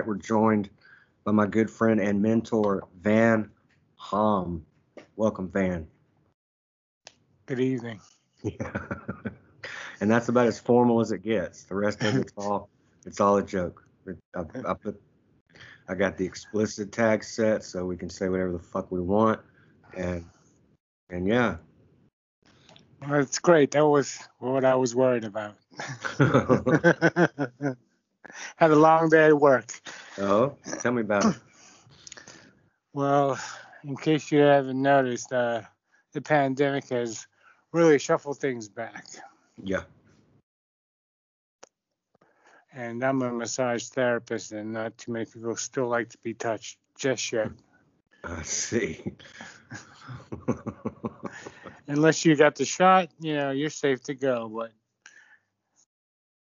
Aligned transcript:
tonight 0.00 0.08
we're 0.08 0.16
joined 0.16 0.70
by 1.24 1.32
my 1.32 1.46
good 1.46 1.70
friend 1.70 2.00
and 2.00 2.22
mentor, 2.22 2.88
Van 3.02 3.50
Hom. 3.96 4.64
Welcome, 5.16 5.50
Van. 5.50 5.86
Good 7.44 7.60
evening. 7.60 8.00
Yeah. 8.42 8.72
and 10.00 10.10
that's 10.10 10.30
about 10.30 10.46
as 10.46 10.58
formal 10.58 11.00
as 11.00 11.12
it 11.12 11.22
gets. 11.22 11.64
The 11.64 11.74
rest 11.74 12.02
of 12.02 12.14
it's 12.16 12.32
all 12.38 12.70
it's 13.04 13.20
all 13.20 13.36
a 13.36 13.42
joke. 13.42 13.84
I, 14.34 14.40
I 14.66 14.72
put 14.72 14.98
I 15.86 15.94
got 15.94 16.16
the 16.16 16.24
explicit 16.24 16.92
tag 16.92 17.22
set 17.22 17.62
so 17.62 17.84
we 17.84 17.98
can 17.98 18.08
say 18.08 18.30
whatever 18.30 18.52
the 18.52 18.58
fuck 18.58 18.90
we 18.90 19.00
want, 19.00 19.40
and 19.94 20.24
and 21.10 21.26
yeah. 21.28 21.56
Well, 23.02 23.20
it's 23.20 23.38
great. 23.38 23.72
That 23.72 23.86
was 23.86 24.18
what 24.38 24.64
I 24.64 24.76
was 24.76 24.94
worried 24.94 25.24
about. 25.24 25.56
Had 28.56 28.70
a 28.70 28.76
long 28.76 29.08
day 29.08 29.26
at 29.26 29.38
work. 29.38 29.72
Oh, 30.18 30.56
tell 30.80 30.92
me 30.92 31.02
about 31.02 31.24
it. 31.24 31.36
Well, 32.92 33.38
in 33.84 33.96
case 33.96 34.32
you 34.32 34.40
haven't 34.40 34.82
noticed, 34.82 35.32
uh, 35.32 35.62
the 36.12 36.20
pandemic 36.20 36.88
has 36.88 37.24
really 37.72 38.00
shuffled 38.00 38.38
things 38.38 38.68
back. 38.68 39.06
Yeah. 39.62 39.82
And 42.72 43.04
I'm 43.04 43.22
a 43.22 43.32
massage 43.32 43.84
therapist, 43.84 44.52
and 44.52 44.72
not 44.72 44.98
too 44.98 45.12
many 45.12 45.24
people 45.24 45.54
still 45.56 45.88
like 45.88 46.08
to 46.10 46.18
be 46.18 46.34
touched 46.34 46.78
just 46.96 47.32
yet. 47.32 47.50
I 48.24 48.42
see. 48.42 49.02
Unless 51.86 52.24
you 52.24 52.36
got 52.36 52.54
the 52.54 52.64
shot, 52.64 53.08
you 53.20 53.34
know, 53.34 53.50
you're 53.50 53.70
safe 53.70 54.02
to 54.04 54.14
go. 54.14 54.48
But 54.48 54.72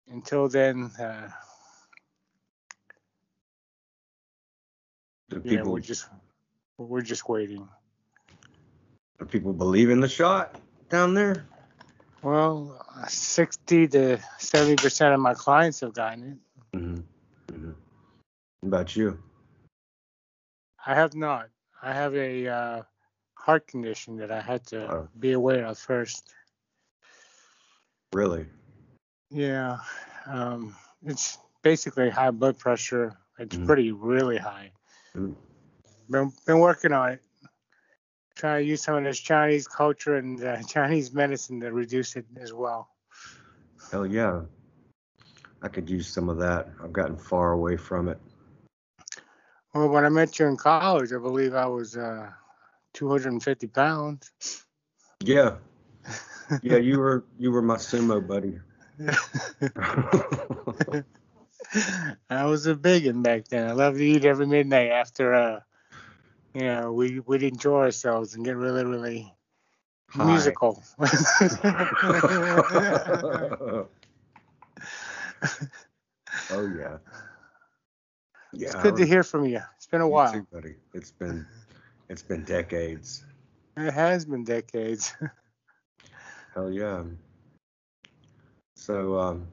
until 0.07 0.47
then, 0.47 0.91
uh, 0.99 1.29
Do 5.33 5.41
yeah, 5.43 5.57
people 5.57 5.71
we're 5.73 5.79
just 5.79 6.07
we're 6.77 7.01
just 7.01 7.27
waiting. 7.27 7.67
do 9.19 9.25
people 9.25 9.53
believe 9.53 9.89
in 9.89 9.99
the 9.99 10.07
shot 10.07 10.55
down 10.89 11.13
there? 11.13 11.45
Well, 12.21 12.79
60 13.07 13.87
to 13.89 14.17
70 14.37 14.75
percent 14.77 15.13
of 15.13 15.19
my 15.19 15.33
clients 15.33 15.79
have 15.81 15.93
gotten 15.93 16.39
it. 16.73 16.77
Mm-hmm. 16.77 17.55
hmm 17.55 17.71
about 18.63 18.95
you? 18.95 19.21
I 20.85 20.95
have 20.95 21.15
not. 21.15 21.49
I 21.81 21.93
have 21.93 22.15
a 22.15 22.47
uh, 22.47 22.81
heart 23.35 23.67
condition 23.67 24.17
that 24.17 24.31
I 24.31 24.39
had 24.41 24.65
to 24.67 24.89
Oh. 24.93 25.07
be 25.19 25.33
aware 25.33 25.65
of 25.65 25.77
first. 25.77 26.33
Really? 28.13 28.45
Yeah, 29.29 29.79
um, 30.27 30.75
it's 31.05 31.37
basically 31.61 32.09
high 32.09 32.31
blood 32.31 32.57
pressure. 32.59 33.17
It's 33.39 33.57
Mhm. 33.57 33.65
pretty 33.65 33.91
really 33.91 34.37
high. 34.37 34.71
Been 35.13 35.35
been 36.09 36.59
working 36.59 36.91
on 36.91 37.13
it. 37.13 37.21
Trying 38.35 38.63
to 38.63 38.69
use 38.69 38.81
some 38.81 38.95
of 38.95 39.03
this 39.03 39.19
Chinese 39.19 39.67
culture 39.67 40.17
and 40.17 40.43
uh, 40.43 40.61
Chinese 40.67 41.13
medicine 41.13 41.59
to 41.61 41.71
reduce 41.71 42.15
it 42.15 42.25
as 42.37 42.51
well. 42.51 42.89
Hell 43.91 44.07
yeah. 44.07 44.41
I 45.61 45.67
could 45.67 45.89
use 45.89 46.07
some 46.07 46.29
of 46.29 46.39
that. 46.39 46.67
I've 46.83 46.91
gotten 46.91 47.15
far 47.15 47.51
away 47.51 47.77
from 47.77 48.09
it. 48.09 48.19
Well, 49.73 49.89
when 49.89 50.03
I 50.03 50.09
met 50.09 50.39
you 50.39 50.47
in 50.47 50.57
college, 50.57 51.13
I 51.13 51.19
believe 51.19 51.53
I 51.53 51.67
was 51.67 51.95
uh, 51.95 52.29
250 52.93 53.67
pounds. 53.67 54.31
Yeah. 55.21 55.55
Yeah, 56.61 56.77
you 56.77 56.99
were 56.99 57.23
you 57.39 57.51
were 57.51 57.61
my 57.61 57.77
sumo 57.77 58.27
buddy. 58.27 58.59
I 62.29 62.45
was 62.45 62.67
a 62.67 62.75
big 62.75 63.05
one 63.05 63.23
back 63.23 63.47
then. 63.47 63.67
I 63.67 63.73
loved 63.73 63.97
to 63.97 64.03
eat 64.03 64.25
every 64.25 64.45
midnight 64.45 64.91
after 64.91 65.33
uh 65.33 65.59
you 66.53 66.61
know, 66.61 66.93
we 66.93 67.19
we'd 67.19 67.43
enjoy 67.43 67.81
ourselves 67.81 68.35
and 68.35 68.45
get 68.45 68.55
really, 68.55 68.85
really 68.85 69.33
High. 70.09 70.25
musical. 70.25 70.83
oh 70.99 71.07
yeah. 76.51 76.97
Yeah. 78.53 78.67
it's 78.67 78.75
good 78.75 78.97
to 78.97 79.05
hear 79.05 79.23
from 79.23 79.45
you. 79.45 79.61
It's 79.77 79.87
been 79.87 80.01
a 80.01 80.07
while. 80.07 80.31
too, 80.31 80.45
buddy. 80.51 80.75
It's 80.93 81.11
been 81.11 81.47
it's 82.07 82.21
been 82.21 82.43
decades. 82.43 83.25
It 83.75 83.91
has 83.91 84.25
been 84.25 84.43
decades. 84.43 85.15
Hell 86.53 86.71
yeah. 86.71 87.03
So 88.75 89.17
um 89.17 89.47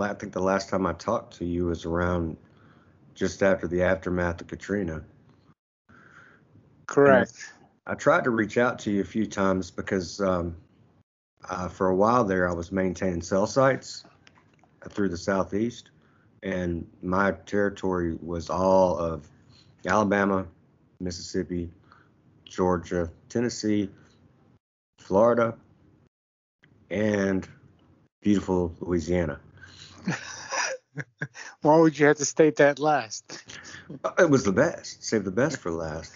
I 0.00 0.14
think 0.14 0.32
the 0.32 0.40
last 0.40 0.68
time 0.68 0.86
I 0.86 0.92
talked 0.92 1.36
to 1.38 1.44
you 1.44 1.66
was 1.66 1.84
around 1.84 2.36
just 3.14 3.42
after 3.42 3.66
the 3.66 3.82
aftermath 3.82 4.40
of 4.40 4.46
Katrina. 4.46 5.02
Correct. 6.86 7.52
I 7.86 7.94
tried 7.94 8.24
to 8.24 8.30
reach 8.30 8.58
out 8.58 8.78
to 8.80 8.90
you 8.90 9.00
a 9.00 9.04
few 9.04 9.26
times 9.26 9.70
because 9.70 10.20
um, 10.20 10.56
uh, 11.48 11.68
for 11.68 11.88
a 11.88 11.94
while 11.94 12.24
there 12.24 12.48
I 12.48 12.52
was 12.52 12.72
maintaining 12.72 13.22
cell 13.22 13.46
sites 13.46 14.04
through 14.88 15.08
the 15.08 15.16
southeast, 15.16 15.90
and 16.42 16.86
my 17.02 17.32
territory 17.32 18.18
was 18.20 18.50
all 18.50 18.98
of 18.98 19.28
Alabama, 19.86 20.46
Mississippi, 21.00 21.70
Georgia, 22.44 23.10
Tennessee, 23.28 23.90
Florida, 24.98 25.54
and 26.90 27.48
beautiful 28.20 28.74
Louisiana. 28.80 29.38
Why 31.62 31.76
would 31.78 31.98
you 31.98 32.06
have 32.06 32.16
to 32.18 32.24
state 32.24 32.56
that 32.56 32.78
last? 32.78 33.42
It 34.18 34.30
was 34.30 34.44
the 34.44 34.52
best. 34.52 35.02
Save 35.04 35.24
the 35.24 35.30
best 35.30 35.58
for 35.58 35.70
last. 35.70 36.12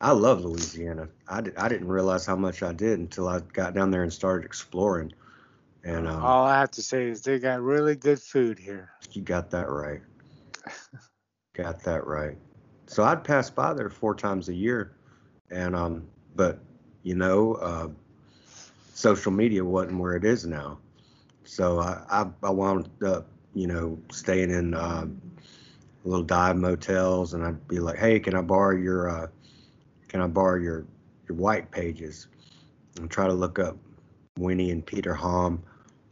I 0.00 0.12
love 0.12 0.44
Louisiana. 0.44 1.08
I, 1.28 1.40
di- 1.42 1.56
I 1.56 1.68
didn't 1.68 1.88
realize 1.88 2.26
how 2.26 2.36
much 2.36 2.62
I 2.62 2.72
did 2.72 2.98
until 2.98 3.28
I 3.28 3.40
got 3.40 3.74
down 3.74 3.90
there 3.90 4.02
and 4.02 4.12
started 4.12 4.44
exploring. 4.44 5.12
And 5.84 6.08
um, 6.08 6.22
All 6.24 6.44
I 6.44 6.58
have 6.58 6.70
to 6.72 6.82
say 6.82 7.08
is 7.08 7.22
they 7.22 7.38
got 7.38 7.60
really 7.60 7.94
good 7.96 8.20
food 8.20 8.58
here. 8.58 8.90
you 9.12 9.22
got 9.22 9.50
that 9.50 9.68
right. 9.68 10.00
Got 11.54 11.82
that 11.84 12.06
right. 12.06 12.36
So 12.86 13.04
I'd 13.04 13.24
pass 13.24 13.50
by 13.50 13.74
there 13.74 13.90
four 13.90 14.14
times 14.14 14.48
a 14.48 14.54
year, 14.54 14.96
and 15.50 15.76
um, 15.76 16.08
but 16.34 16.58
you 17.02 17.14
know, 17.14 17.54
uh, 17.54 17.88
social 18.94 19.32
media 19.32 19.64
wasn't 19.64 19.98
where 19.98 20.14
it 20.14 20.24
is 20.24 20.46
now. 20.46 20.78
So 21.52 21.80
I 21.80 22.02
I, 22.08 22.26
I 22.44 22.50
wound 22.50 22.88
up 23.04 23.26
you 23.52 23.66
know 23.66 23.98
staying 24.10 24.50
in 24.50 24.72
um, 24.72 25.20
little 26.02 26.24
dive 26.24 26.56
motels, 26.56 27.34
and 27.34 27.44
I'd 27.44 27.68
be 27.68 27.78
like, 27.78 27.98
hey, 27.98 28.18
can 28.20 28.34
I 28.34 28.40
borrow 28.40 28.74
your 28.74 29.10
uh, 29.10 29.26
can 30.08 30.22
I 30.22 30.28
borrow 30.28 30.58
your 30.58 30.86
your 31.28 31.36
white 31.36 31.70
pages? 31.70 32.28
And 32.96 33.10
try 33.10 33.26
to 33.26 33.34
look 33.34 33.58
up 33.58 33.76
Winnie 34.38 34.70
and 34.70 34.84
Peter 34.84 35.12
Hom 35.12 35.62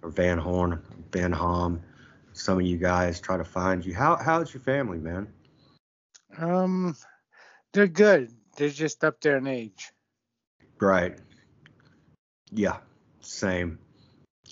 or 0.03 0.11
Van 0.11 0.37
Horn, 0.37 0.83
Van 1.11 1.33
Hom. 1.33 1.81
Some 2.35 2.59
of 2.59 2.67
you 2.67 2.77
guys 2.77 3.19
try 3.19 3.39
to 3.39 3.45
find 3.45 3.83
you. 3.85 3.95
How 3.95 4.17
how's 4.17 4.53
your 4.53 4.63
family, 4.63 4.99
man? 4.99 5.27
Um, 6.37 6.95
they're 7.73 7.87
good. 7.87 8.31
They're 8.57 8.69
just 8.69 9.05
up 9.05 9.23
there 9.23 9.39
in 9.39 9.47
age. 9.47 9.91
Right. 10.79 11.17
Yeah, 12.53 12.77
same. 13.21 13.79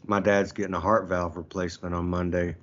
My 0.07 0.21
dad's 0.21 0.53
getting 0.53 0.75
a 0.75 0.81
heart 0.81 1.09
valve 1.09 1.37
replacement 1.37 1.95
on 1.95 2.09
Monday. 2.09 2.57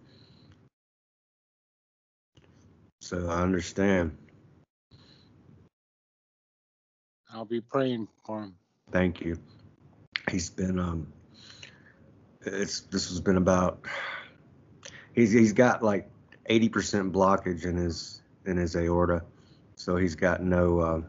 So 3.01 3.29
I 3.29 3.41
understand. 3.41 4.17
I'll 7.31 7.45
be 7.45 7.61
praying 7.61 8.07
for 8.25 8.41
him. 8.43 8.55
Thank 8.91 9.21
you. 9.21 9.37
He's 10.31 10.49
been 10.49 10.79
um 10.79 11.11
it's 12.41 12.81
this 12.81 13.09
has 13.09 13.19
been 13.19 13.37
about 13.37 13.85
he's 15.13 15.31
he's 15.31 15.53
got 15.53 15.83
like 15.83 16.09
80% 16.49 17.11
blockage 17.11 17.65
in 17.65 17.75
his 17.75 18.21
in 18.45 18.57
his 18.57 18.75
aorta. 18.75 19.23
So 19.75 19.97
he's 19.97 20.15
got 20.15 20.41
no 20.41 20.79
uh, 20.79 21.01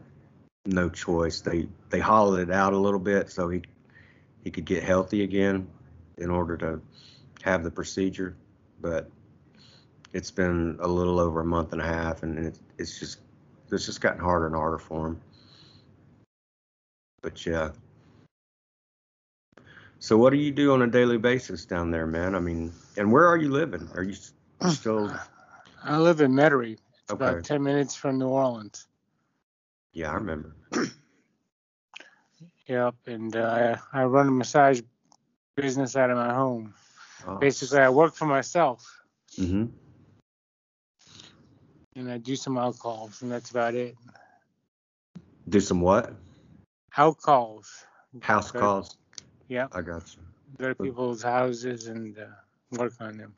no 0.65 0.89
choice. 0.89 1.41
They 1.41 1.67
they 1.89 1.99
hollowed 1.99 2.39
it 2.39 2.51
out 2.51 2.73
a 2.73 2.77
little 2.77 2.99
bit 2.99 3.29
so 3.31 3.49
he 3.49 3.61
he 4.43 4.51
could 4.51 4.65
get 4.65 4.83
healthy 4.83 5.23
again 5.23 5.67
in 6.17 6.29
order 6.29 6.57
to 6.57 6.81
have 7.43 7.63
the 7.63 7.71
procedure, 7.71 8.35
but 8.81 9.09
it's 10.13 10.31
been 10.31 10.77
a 10.81 10.87
little 10.87 11.19
over 11.19 11.41
a 11.41 11.45
month 11.45 11.73
and 11.73 11.81
a 11.81 11.85
half 11.85 12.23
and 12.23 12.39
it's 12.39 12.59
it's 12.77 12.99
just 12.99 13.19
it's 13.71 13.85
just 13.85 14.01
gotten 14.01 14.19
harder 14.19 14.47
and 14.47 14.55
harder 14.55 14.77
for 14.77 15.07
him. 15.07 15.21
But 17.21 17.45
yeah. 17.45 17.71
So 19.99 20.17
what 20.17 20.29
do 20.31 20.37
you 20.37 20.51
do 20.51 20.73
on 20.73 20.81
a 20.83 20.87
daily 20.87 21.17
basis 21.17 21.65
down 21.65 21.91
there, 21.91 22.05
man? 22.05 22.35
I 22.35 22.39
mean, 22.39 22.71
and 22.97 23.11
where 23.11 23.27
are 23.27 23.37
you 23.37 23.49
living? 23.49 23.89
Are 23.95 24.03
you 24.03 24.15
still? 24.69 25.11
I 25.83 25.97
live 25.97 26.21
in 26.21 26.31
Metairie. 26.33 26.73
It's 26.73 27.11
Okay. 27.11 27.23
about 27.23 27.43
10 27.43 27.63
minutes 27.63 27.95
from 27.95 28.19
New 28.19 28.27
Orleans. 28.27 28.87
Yeah, 29.93 30.11
I 30.11 30.15
remember. 30.15 30.55
Yep. 32.67 32.95
And 33.07 33.35
uh, 33.35 33.77
I 33.93 34.03
run 34.03 34.27
a 34.27 34.31
massage 34.31 34.81
business 35.57 35.95
out 35.95 36.09
of 36.11 36.17
my 36.17 36.33
home. 36.33 36.73
Oh, 37.27 37.37
Basically, 37.37 37.79
I 37.79 37.89
work 37.89 38.13
for 38.15 38.25
myself. 38.25 38.85
hmm 39.35 39.65
and 41.95 42.11
I 42.11 42.19
do 42.19 42.35
some 42.35 42.59
alcohols, 42.59 43.23
and 43.23 43.31
that's 43.31 43.49
about 43.49 43.73
it. 43.73 43.95
Do 45.49 45.59
some 45.59 45.81
what? 45.81 46.13
Alcohols. 46.95 47.85
House 48.21 48.51
Go- 48.51 48.59
calls. 48.59 48.97
Yeah, 49.47 49.67
I 49.71 49.81
got 49.81 50.15
you. 50.15 50.21
go 50.59 50.67
to 50.69 50.75
people's 50.75 51.23
houses 51.23 51.87
and 51.87 52.15
uh, 52.19 52.25
work 52.77 52.93
on 52.99 53.17
them. 53.17 53.33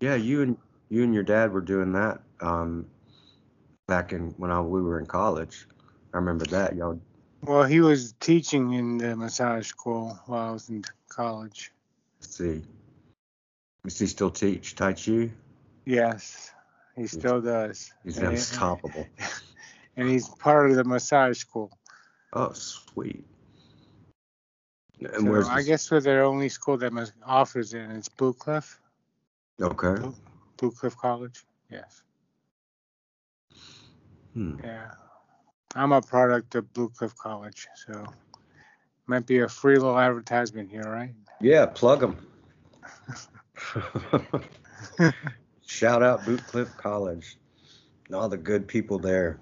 Yeah, 0.00 0.14
you 0.14 0.42
and 0.42 0.56
you 0.88 1.02
and 1.02 1.12
your 1.12 1.24
dad 1.24 1.52
were 1.52 1.60
doing 1.60 1.92
that 1.94 2.20
um, 2.40 2.86
back 3.88 4.12
in 4.12 4.28
when 4.36 4.52
I, 4.52 4.60
we 4.60 4.82
were 4.82 5.00
in 5.00 5.06
college. 5.06 5.66
I 6.14 6.18
remember 6.18 6.44
that. 6.46 6.76
Y'all. 6.76 7.00
Well, 7.42 7.64
he 7.64 7.80
was 7.80 8.12
teaching 8.20 8.72
in 8.74 8.98
the 8.98 9.16
massage 9.16 9.66
school 9.66 10.18
while 10.26 10.48
I 10.48 10.52
was 10.52 10.68
in 10.68 10.84
college. 11.08 11.72
let's 12.20 12.36
see. 12.36 12.62
Does 13.84 13.98
he 13.98 14.06
still 14.06 14.30
teach 14.30 14.76
Tai 14.76 14.92
Chi? 14.92 15.30
Yes, 15.84 16.52
he 16.94 17.06
still 17.08 17.40
does. 17.40 17.92
He's 18.04 18.18
And- 18.18 18.28
unstoppable. 18.28 19.06
and 19.96 20.08
he's 20.08 20.28
part 20.28 20.70
of 20.70 20.76
the 20.76 20.84
massage 20.84 21.38
school. 21.38 21.76
Oh, 22.32 22.52
sweet. 22.52 23.26
And 25.00 25.10
So 25.26 25.30
where's 25.30 25.48
I 25.48 25.56
this- 25.56 25.66
guess 25.66 25.90
we're 25.90 26.00
the 26.00 26.20
only 26.20 26.48
school 26.48 26.76
that 26.78 27.12
offers 27.26 27.74
it, 27.74 27.80
and 27.80 27.92
it's 27.94 28.08
Blue 28.08 28.32
Cliff, 28.32 28.80
Okay. 29.60 30.00
Blue 30.58 30.70
Cliff 30.70 30.96
College. 30.96 31.44
Yes, 31.70 32.02
Hmm. 34.34 34.60
yeah. 34.62 34.94
I'm 35.74 35.92
a 35.92 36.02
product 36.02 36.54
of 36.54 36.72
Blue 36.72 36.88
Cliff 36.90 37.16
College, 37.16 37.66
so 37.86 38.04
might 39.06 39.26
be 39.26 39.40
a 39.40 39.48
free 39.48 39.76
little 39.76 39.98
advertisement 39.98 40.70
here, 40.70 40.82
right? 40.82 41.14
Yeah, 41.40 41.66
plug 41.66 42.00
them. 42.00 42.26
Shout 45.66 46.02
out 46.02 46.24
Blue 46.24 46.38
Cliff 46.38 46.76
College 46.76 47.36
and 48.06 48.16
all 48.16 48.28
the 48.28 48.36
good 48.36 48.68
people 48.68 48.98
there, 48.98 49.40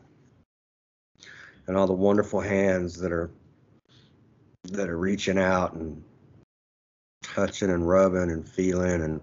and 1.66 1.76
all 1.76 1.86
the 1.86 1.92
wonderful 1.92 2.40
hands 2.40 2.98
that 3.00 3.12
are 3.12 3.30
that 4.64 4.88
are 4.88 4.98
reaching 4.98 5.38
out 5.38 5.72
and 5.72 6.02
touching 7.22 7.70
and 7.70 7.88
rubbing 7.88 8.30
and 8.30 8.48
feeling 8.48 9.02
and 9.02 9.20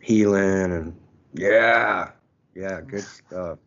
healing 0.00 0.72
and 0.72 0.96
yeah, 1.34 2.10
yeah, 2.54 2.80
good 2.80 3.04
stuff. 3.04 3.58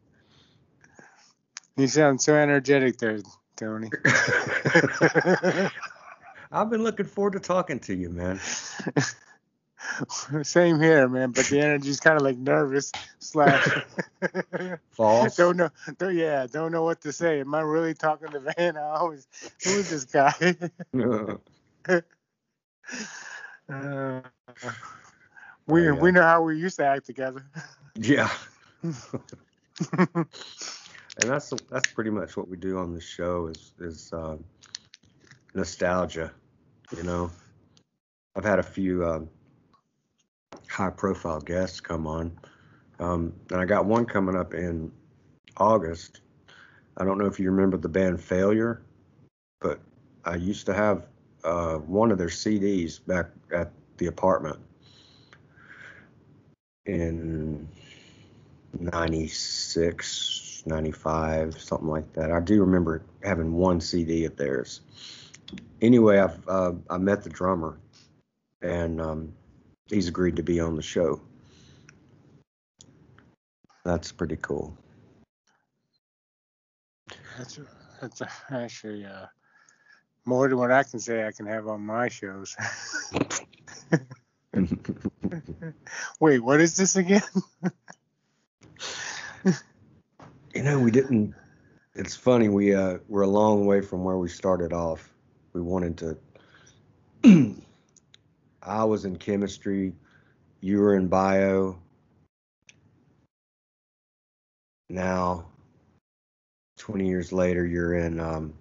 You 1.77 1.87
sound 1.87 2.21
so 2.21 2.35
energetic 2.35 2.97
there, 2.97 3.19
Tony. 3.57 3.89
I've 6.51 6.69
been 6.69 6.83
looking 6.83 7.05
forward 7.05 7.33
to 7.33 7.39
talking 7.39 7.79
to 7.81 7.93
you, 7.93 8.09
man. 8.09 8.39
Same 10.43 10.79
here, 10.79 11.09
man. 11.09 11.31
But 11.31 11.45
the 11.47 11.59
energy's 11.59 11.99
kind 11.99 12.15
of 12.15 12.23
like 12.23 12.37
nervous 12.37 12.93
slash. 13.19 13.67
False. 14.91 15.35
don't 15.35 15.57
know. 15.57 15.69
Don't, 15.97 16.15
yeah, 16.15 16.47
don't 16.49 16.71
know 16.71 16.83
what 16.83 17.01
to 17.01 17.11
say. 17.11 17.41
Am 17.41 17.53
I 17.53 17.59
really 17.61 17.93
talking 17.93 18.29
to 18.29 18.39
Van? 18.39 18.77
I 18.77 18.81
always. 18.95 19.27
Who 19.65 19.71
is 19.71 19.89
this 19.89 20.05
guy? 20.05 20.55
uh, 23.69 24.21
we 25.67 25.89
Oh, 25.89 25.93
yeah. 25.93 25.99
we 25.99 26.11
know 26.11 26.21
how 26.23 26.41
we 26.43 26.57
used 26.57 26.77
to 26.77 26.85
act 26.85 27.05
together. 27.05 27.45
Yeah. 27.95 28.29
And 31.17 31.29
that's 31.29 31.53
that's 31.69 31.91
pretty 31.91 32.09
much 32.09 32.35
what 32.35 32.47
we 32.47 32.57
do 32.57 32.77
on 32.77 32.93
this 32.93 33.03
show 33.03 33.47
is 33.47 33.73
is 33.79 34.11
uh, 34.13 34.37
nostalgia. 35.53 36.31
You 36.95 37.03
know, 37.03 37.31
I've 38.35 38.43
had 38.43 38.59
a 38.59 38.63
few 38.63 39.05
um, 39.05 39.29
high 40.69 40.89
profile 40.89 41.39
guests 41.39 41.79
come 41.79 42.05
on, 42.05 42.37
um, 42.99 43.33
and 43.51 43.59
I 43.59 43.65
got 43.65 43.85
one 43.85 44.05
coming 44.05 44.35
up 44.35 44.53
in 44.53 44.91
August. 45.57 46.21
I 46.97 47.03
don't 47.03 47.17
know 47.17 47.25
if 47.25 47.39
you 47.39 47.49
remember 47.49 47.77
the 47.77 47.89
band 47.89 48.21
Failure, 48.21 48.81
but 49.59 49.79
I 50.23 50.35
used 50.35 50.65
to 50.67 50.73
have 50.73 51.07
uh, 51.43 51.75
one 51.77 52.11
of 52.11 52.17
their 52.17 52.27
CDs 52.27 53.05
back 53.05 53.27
at 53.53 53.71
the 53.97 54.07
apartment 54.07 54.59
in 56.85 57.67
96, 58.79 60.44
95, 60.65 61.59
something 61.61 61.87
like 61.87 62.11
that. 62.13 62.31
I 62.31 62.39
do 62.39 62.61
remember 62.61 63.03
having 63.23 63.53
one 63.53 63.81
CD 63.81 64.25
of 64.25 64.35
theirs. 64.35 64.81
Anyway, 65.81 66.17
I've 66.19 66.47
uh, 66.47 66.73
I 66.89 66.97
met 66.97 67.23
the 67.23 67.29
drummer, 67.29 67.77
and 68.61 68.99
um, 68.99 69.33
he's 69.87 70.07
agreed 70.07 70.35
to 70.37 70.43
be 70.43 70.59
on 70.59 70.75
the 70.75 70.81
show. 70.81 71.21
That's 73.83 74.11
pretty 74.11 74.37
cool. 74.37 74.75
That's 77.37 77.59
that's 78.01 78.21
actually 78.49 79.05
uh, 79.05 79.27
more 80.25 80.49
than 80.49 80.57
what 80.57 80.71
I 80.71 80.83
can 80.83 80.99
say 80.99 81.27
I 81.27 81.31
can 81.31 81.45
have 81.45 81.67
on 81.67 81.85
my 81.85 82.09
shows. 82.09 82.55
Wait, 86.19 86.39
what 86.39 86.61
is 86.61 86.77
this 86.77 86.95
again? 86.95 87.21
You 90.55 90.63
know, 90.63 90.79
we 90.79 90.89
didn't. 90.89 91.35
It's 91.95 92.15
funny. 92.15 92.47
We 92.47 92.73
uh, 92.73 92.99
we're 93.09 93.23
a 93.23 93.27
long 93.27 93.65
way 93.65 93.81
from 93.81 94.05
where 94.05 94.17
we 94.17 94.29
started 94.29 94.71
off. 94.71 95.09
We 95.51 95.59
wanted 95.59 96.17
to. 97.23 97.55
I 98.63 98.85
was 98.85 99.03
in 99.03 99.17
chemistry. 99.17 99.93
You 100.61 100.79
were 100.79 100.95
in 100.95 101.09
bio. 101.09 101.77
Now, 104.89 105.47
twenty 106.77 107.09
years 107.09 107.33
later, 107.33 107.65
you're 107.65 107.95
in. 107.95 108.21
Um, 108.21 108.53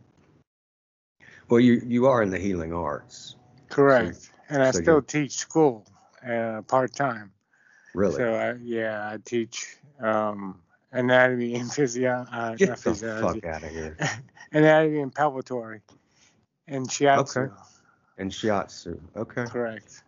well, 1.49 1.61
you 1.61 1.81
you 1.87 2.07
are 2.07 2.25
in 2.25 2.31
the 2.31 2.39
healing 2.39 2.73
arts, 2.73 3.37
Correct. 3.69 4.33
And 4.49 4.65
I 4.65 4.73
so 4.73 4.81
still 4.81 5.01
teach 5.01 5.37
school 5.37 5.87
uh, 6.29 6.63
part 6.63 6.93
time. 6.93 7.31
really. 7.95 8.17
So 8.17 8.35
I, 8.35 8.55
yeah, 8.55 9.09
I 9.13 9.19
teach 9.25 9.77
um, 10.01 10.61
anatomy 10.95 11.55
and 11.57 11.71
physio- 11.71 12.27
uh, 12.33 12.55
Get 12.55 12.71
the 12.71 12.77
physiology, 12.77 13.41
fuck 13.41 13.55
out 13.55 13.63
of 13.65 13.71
here. 13.71 13.97
anatomy 14.53 15.01
and 15.01 15.15
palpatory, 15.15 15.81
and 16.69 16.89
shiatsu. 16.89 17.37
Okay. 17.47 17.55
And 18.19 18.31
shiatsu. 18.31 19.01
Okay. 19.17 19.45
Correct. 19.45 20.03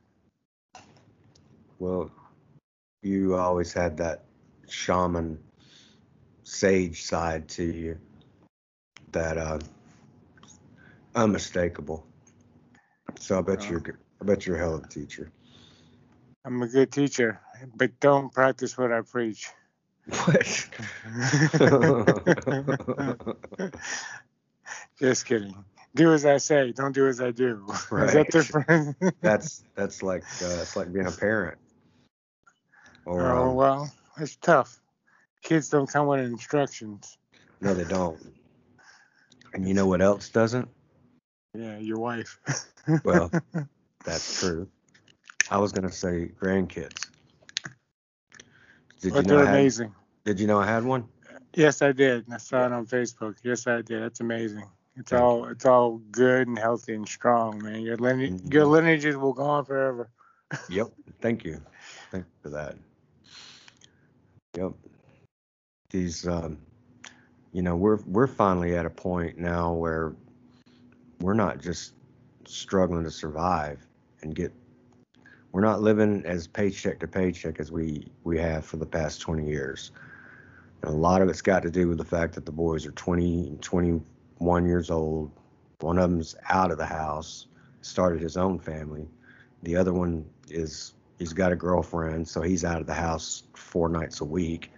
Well, 1.79 2.11
you 3.03 3.35
always 3.37 3.73
had 3.73 3.97
that 3.99 4.25
shaman 4.69 5.39
sage 6.45 7.05
side 7.05 7.49
to 7.49 7.65
you 7.65 7.99
that 9.13 9.37
uh 9.37 9.59
unmistakable. 11.15 12.07
So 13.19 13.39
I 13.39 13.43
bet 13.43 13.65
Oh. 13.67 13.71
you're. 13.71 13.83
I 14.21 14.25
bet 14.25 14.47
you're 14.47 14.57
a 14.57 14.59
hell 14.59 14.75
of 14.77 14.85
a 14.85 14.89
teacher. 14.89 15.31
I'm 16.45 16.63
a 16.63 16.69
good 16.69 16.91
teacher, 16.93 17.41
but 17.75 17.99
don't 18.01 18.33
practice 18.33 18.79
what 18.79 18.93
I 18.93 19.01
preach. 19.03 19.51
What? 20.09 20.69
Just 25.01 25.27
kidding. 25.27 25.65
Do 25.95 26.13
as 26.13 26.25
I 26.25 26.37
say, 26.37 26.73
don't 26.73 26.93
do 26.93 27.09
as 27.09 27.21
I 27.21 27.31
do. 27.31 27.67
Is 27.71 28.13
that 28.13 28.31
different? 28.31 28.97
that's 29.21 29.65
that's 29.75 30.03
like 30.03 30.23
uh, 30.43 30.59
it's 30.61 30.77
like 30.77 30.93
being 30.93 31.07
a 31.07 31.13
parent. 31.13 31.59
Or 33.05 33.33
oh 33.33 33.51
um, 33.51 33.55
well, 33.55 33.93
it's 34.19 34.37
tough. 34.37 34.81
Kids 35.43 35.69
don't 35.71 35.91
come 35.91 36.07
with 36.07 36.21
instructions. 36.21 37.19
no, 37.61 37.75
they 37.75 37.85
don't. 37.85 38.19
And 39.55 39.67
you 39.67 39.75
know 39.75 39.87
what 39.87 40.03
else 40.03 40.29
doesn't? 40.29 40.69
Yeah, 41.55 41.79
your 41.79 41.99
wife. 41.99 42.39
Well, 43.05 43.31
that's 44.05 44.41
true. 44.41 44.69
I 45.51 45.59
was 45.59 45.73
gonna 45.73 45.93
say 45.93 46.31
grandkids. 46.41 47.06
Did 49.07 49.15
you 49.15 49.23
but 49.23 49.29
know 49.29 49.37
they're 49.37 49.47
had, 49.47 49.55
amazing. 49.55 49.95
Did 50.25 50.41
you 50.41 50.49
know 50.49 50.59
I 50.59 50.67
had 50.67 50.83
one? 50.83 51.07
Yes, 51.55 51.81
I 51.81 51.93
did. 51.93 52.25
I 52.33 52.39
saw 52.39 52.67
it 52.67 52.73
on 52.73 52.87
Facebook. 52.87 53.37
Yes, 53.45 53.69
I 53.69 53.81
did. 53.83 54.03
That's 54.03 54.19
amazing. 54.19 54.65
It's 54.97 55.11
Thank 55.11 55.23
all 55.23 55.45
it's 55.45 55.65
all 55.65 55.99
good 56.11 56.49
and 56.49 56.59
healthy 56.59 56.95
and 56.95 57.07
strong, 57.07 57.63
man. 57.63 57.83
Your 57.83 57.97
lineage, 57.99 58.33
Mhm. 58.33 58.53
your 58.53 58.65
lineages 58.67 59.17
will 59.17 59.33
go 59.33 59.45
on 59.45 59.65
forever. 59.65 60.11
Yep. 60.69 60.89
Thank 61.21 61.45
you. 61.45 61.63
Thank 62.11 62.25
you 62.25 62.31
for 62.43 62.49
that. 62.51 62.77
Yep. 64.57 64.73
These, 65.91 66.27
um, 66.27 66.59
you 67.53 67.63
know, 67.63 67.77
we're 67.77 67.99
we're 68.07 68.27
finally 68.27 68.75
at 68.75 68.87
a 68.87 68.91
point 68.91 69.39
now 69.39 69.73
where 69.73 70.15
we're 71.21 71.35
not 71.35 71.61
just 71.61 71.95
struggling 72.45 73.05
to 73.05 73.11
survive 73.11 73.87
and 74.23 74.35
get. 74.35 74.53
We're 75.53 75.63
not 75.63 75.81
living 75.81 76.23
as 76.27 76.47
paycheck 76.47 76.99
to 77.01 77.09
paycheck 77.09 77.61
as 77.61 77.73
we 77.73 78.07
we 78.25 78.39
have 78.39 78.65
for 78.65 78.77
the 78.77 78.87
past 78.87 79.21
20 79.21 79.47
years. 79.47 79.93
And 80.83 80.93
a 80.93 80.97
lot 80.97 81.23
of 81.23 81.29
it's 81.29 81.43
got 81.43 81.63
to 81.63 81.71
do 81.71 81.89
with 81.89 81.99
the 81.99 82.05
fact 82.05 82.35
that 82.35 82.45
the 82.45 82.53
boys 82.53 82.87
are 82.87 82.93
20 82.93 83.49
and 83.49 83.63
21 83.63 84.67
years 84.67 84.91
old. 84.91 85.31
One 85.81 85.99
of 85.99 86.11
them's 86.11 86.37
out 86.49 86.71
of 86.71 86.79
the 86.79 86.87
house, 86.87 87.47
started 87.81 88.21
his 88.21 88.37
own 88.37 88.59
family. 88.59 89.09
The 89.63 89.77
other 89.77 89.93
one 89.93 90.25
is 90.49 90.95
he's 91.19 91.33
got 91.33 91.53
a 91.53 91.57
girlfriend, 91.57 92.29
so 92.29 92.43
he's 92.43 92.65
out 92.65 92.81
of 92.81 92.87
the 92.87 92.95
house 92.95 93.45
four 93.55 93.89
nights 93.89 94.21
a 94.21 94.25
week. 94.25 94.71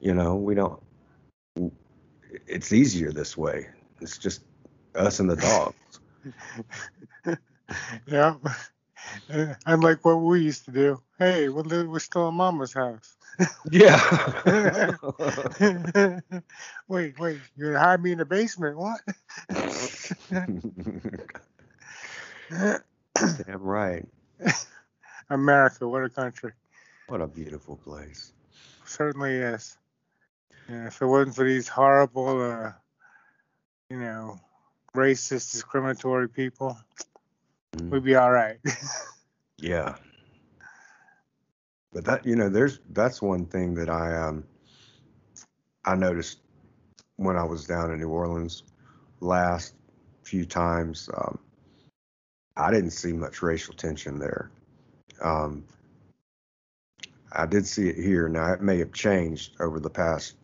You 0.00 0.14
know, 0.14 0.36
we 0.36 0.54
don't. 0.54 0.80
It's 2.46 2.72
easier 2.72 3.10
this 3.10 3.36
way. 3.36 3.68
It's 4.00 4.18
just 4.18 4.42
us 4.94 5.20
and 5.20 5.30
the 5.30 5.36
dogs. 5.36 6.00
yeah. 8.06 8.34
Unlike 9.66 10.04
what 10.04 10.16
we 10.16 10.40
used 10.40 10.64
to 10.66 10.70
do. 10.70 11.00
Hey, 11.18 11.48
we're, 11.48 11.86
we're 11.86 11.98
still 11.98 12.28
in 12.28 12.34
Mama's 12.34 12.72
house. 12.72 13.16
yeah. 13.70 14.00
wait, 16.88 17.18
wait. 17.18 17.38
You're 17.56 17.72
gonna 17.72 17.84
hide 17.84 18.02
me 18.02 18.12
in 18.12 18.18
the 18.18 18.24
basement? 18.24 18.76
What? 18.76 19.00
Damn 22.50 23.62
right. 23.62 24.06
America, 25.30 25.86
what 25.86 26.04
a 26.04 26.08
country. 26.08 26.52
What 27.08 27.20
a 27.20 27.26
beautiful 27.26 27.76
place. 27.76 28.32
Certainly 28.84 29.36
is. 29.36 29.76
Yeah, 30.68 30.88
if 30.88 31.00
it 31.00 31.06
wasn't 31.06 31.36
for 31.36 31.44
these 31.44 31.68
horrible, 31.68 32.42
uh, 32.42 32.72
you 33.88 33.98
know, 33.98 34.38
racist, 34.94 35.52
discriminatory 35.52 36.28
people, 36.28 36.76
mm. 37.76 37.90
we'd 37.90 38.04
be 38.04 38.16
all 38.16 38.30
right. 38.30 38.58
yeah. 39.58 39.96
But 41.92 42.04
that, 42.04 42.26
you 42.26 42.36
know, 42.36 42.48
there's 42.48 42.80
that's 42.90 43.22
one 43.22 43.46
thing 43.46 43.74
that 43.74 43.88
I 43.88 44.16
um 44.16 44.44
I 45.84 45.94
noticed 45.94 46.40
when 47.16 47.36
I 47.36 47.44
was 47.44 47.66
down 47.66 47.92
in 47.92 47.98
New 47.98 48.08
Orleans 48.08 48.62
last 49.20 49.74
few 50.22 50.44
times. 50.44 51.08
Um, 51.16 51.38
I 52.56 52.70
didn't 52.70 52.90
see 52.90 53.12
much 53.12 53.42
racial 53.42 53.74
tension 53.74 54.18
there. 54.18 54.50
Um, 55.22 55.64
I 57.32 57.46
did 57.46 57.66
see 57.66 57.88
it 57.88 57.96
here. 57.96 58.28
Now 58.28 58.52
it 58.52 58.60
may 58.60 58.78
have 58.78 58.92
changed 58.92 59.60
over 59.60 59.80
the 59.80 59.90
past 59.90 60.34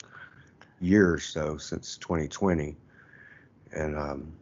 year 0.80 1.12
or 1.12 1.18
so 1.18 1.56
since 1.56 1.96
2020, 1.98 2.76
and 3.72 3.96
um, 3.96 4.32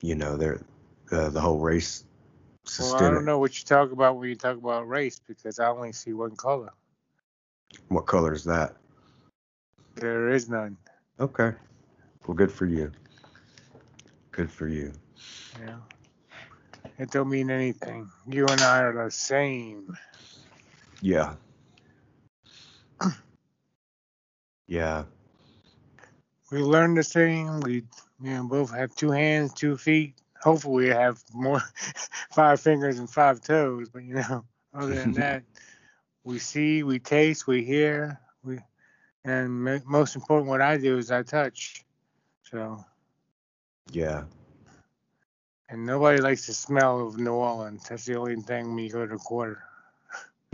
you 0.00 0.14
know, 0.14 0.36
there 0.36 0.60
the 1.08 1.30
the 1.30 1.40
whole 1.40 1.58
race. 1.58 2.04
Systemic. 2.64 3.00
Well, 3.00 3.10
I 3.10 3.14
don't 3.14 3.24
know 3.24 3.38
what 3.38 3.58
you 3.58 3.64
talk 3.64 3.92
about 3.92 4.16
when 4.16 4.28
you 4.28 4.36
talk 4.36 4.56
about 4.56 4.88
race 4.88 5.20
because 5.26 5.58
I 5.58 5.68
only 5.68 5.92
see 5.92 6.12
one 6.12 6.34
color. 6.34 6.72
What 7.88 8.06
color 8.06 8.32
is 8.32 8.44
that? 8.44 8.76
There 9.96 10.30
is 10.30 10.48
none. 10.48 10.76
Okay. 11.20 11.52
Well, 12.26 12.34
good 12.34 12.50
for 12.50 12.66
you. 12.66 12.90
Good 14.32 14.50
for 14.50 14.66
you. 14.66 14.92
Yeah. 15.60 15.76
It 16.98 17.10
don't 17.10 17.28
mean 17.28 17.50
anything. 17.50 18.10
You 18.26 18.46
and 18.46 18.60
I 18.60 18.82
are 18.82 19.04
the 19.04 19.10
same. 19.10 19.96
Yeah. 21.00 21.34
yeah. 24.66 25.04
We 26.50 26.58
learn 26.58 26.94
the 26.94 27.02
same. 27.02 27.60
We 27.60 27.74
you 27.74 28.30
know 28.30 28.44
both 28.44 28.72
have 28.74 28.94
two 28.94 29.10
hands, 29.10 29.52
two 29.52 29.76
feet. 29.76 30.14
Hopefully, 30.44 30.84
we 30.84 30.90
have 30.90 31.24
more 31.32 31.62
five 32.30 32.60
fingers 32.60 32.98
and 32.98 33.10
five 33.10 33.40
toes. 33.40 33.88
But 33.88 34.04
you 34.04 34.14
know, 34.14 34.44
other 34.74 34.94
than 34.94 35.12
that, 35.14 35.42
we 36.24 36.38
see, 36.38 36.82
we 36.82 36.98
taste, 36.98 37.46
we 37.46 37.64
hear, 37.64 38.20
we, 38.44 38.58
and 39.24 39.50
most 39.86 40.14
important, 40.14 40.50
what 40.50 40.60
I 40.60 40.76
do 40.76 40.98
is 40.98 41.10
I 41.10 41.22
touch. 41.22 41.84
So. 42.42 42.84
Yeah. 43.90 44.24
And 45.70 45.86
nobody 45.86 46.20
likes 46.20 46.46
the 46.46 46.52
smell 46.52 47.06
of 47.06 47.18
New 47.18 47.32
Orleans. 47.32 47.88
That's 47.88 48.04
the 48.04 48.16
only 48.16 48.36
thing 48.36 48.74
when 48.74 48.84
you 48.84 48.90
go 48.90 49.06
to 49.06 49.16
quarter. 49.16 49.62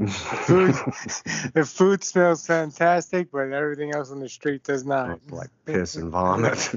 The, 0.01 0.09
food, 0.47 0.75
the 1.55 1.65
food 1.65 2.05
smells 2.05 2.47
fantastic, 2.47 3.31
but 3.31 3.53
everything 3.53 3.95
else 3.95 4.11
on 4.11 4.21
the 4.21 4.29
street 4.29 4.65
does 4.65 4.85
not. 4.85 5.21
Like 5.31 5.51
piss 5.65 5.97
and 5.97 6.11
vomit. 6.11 6.59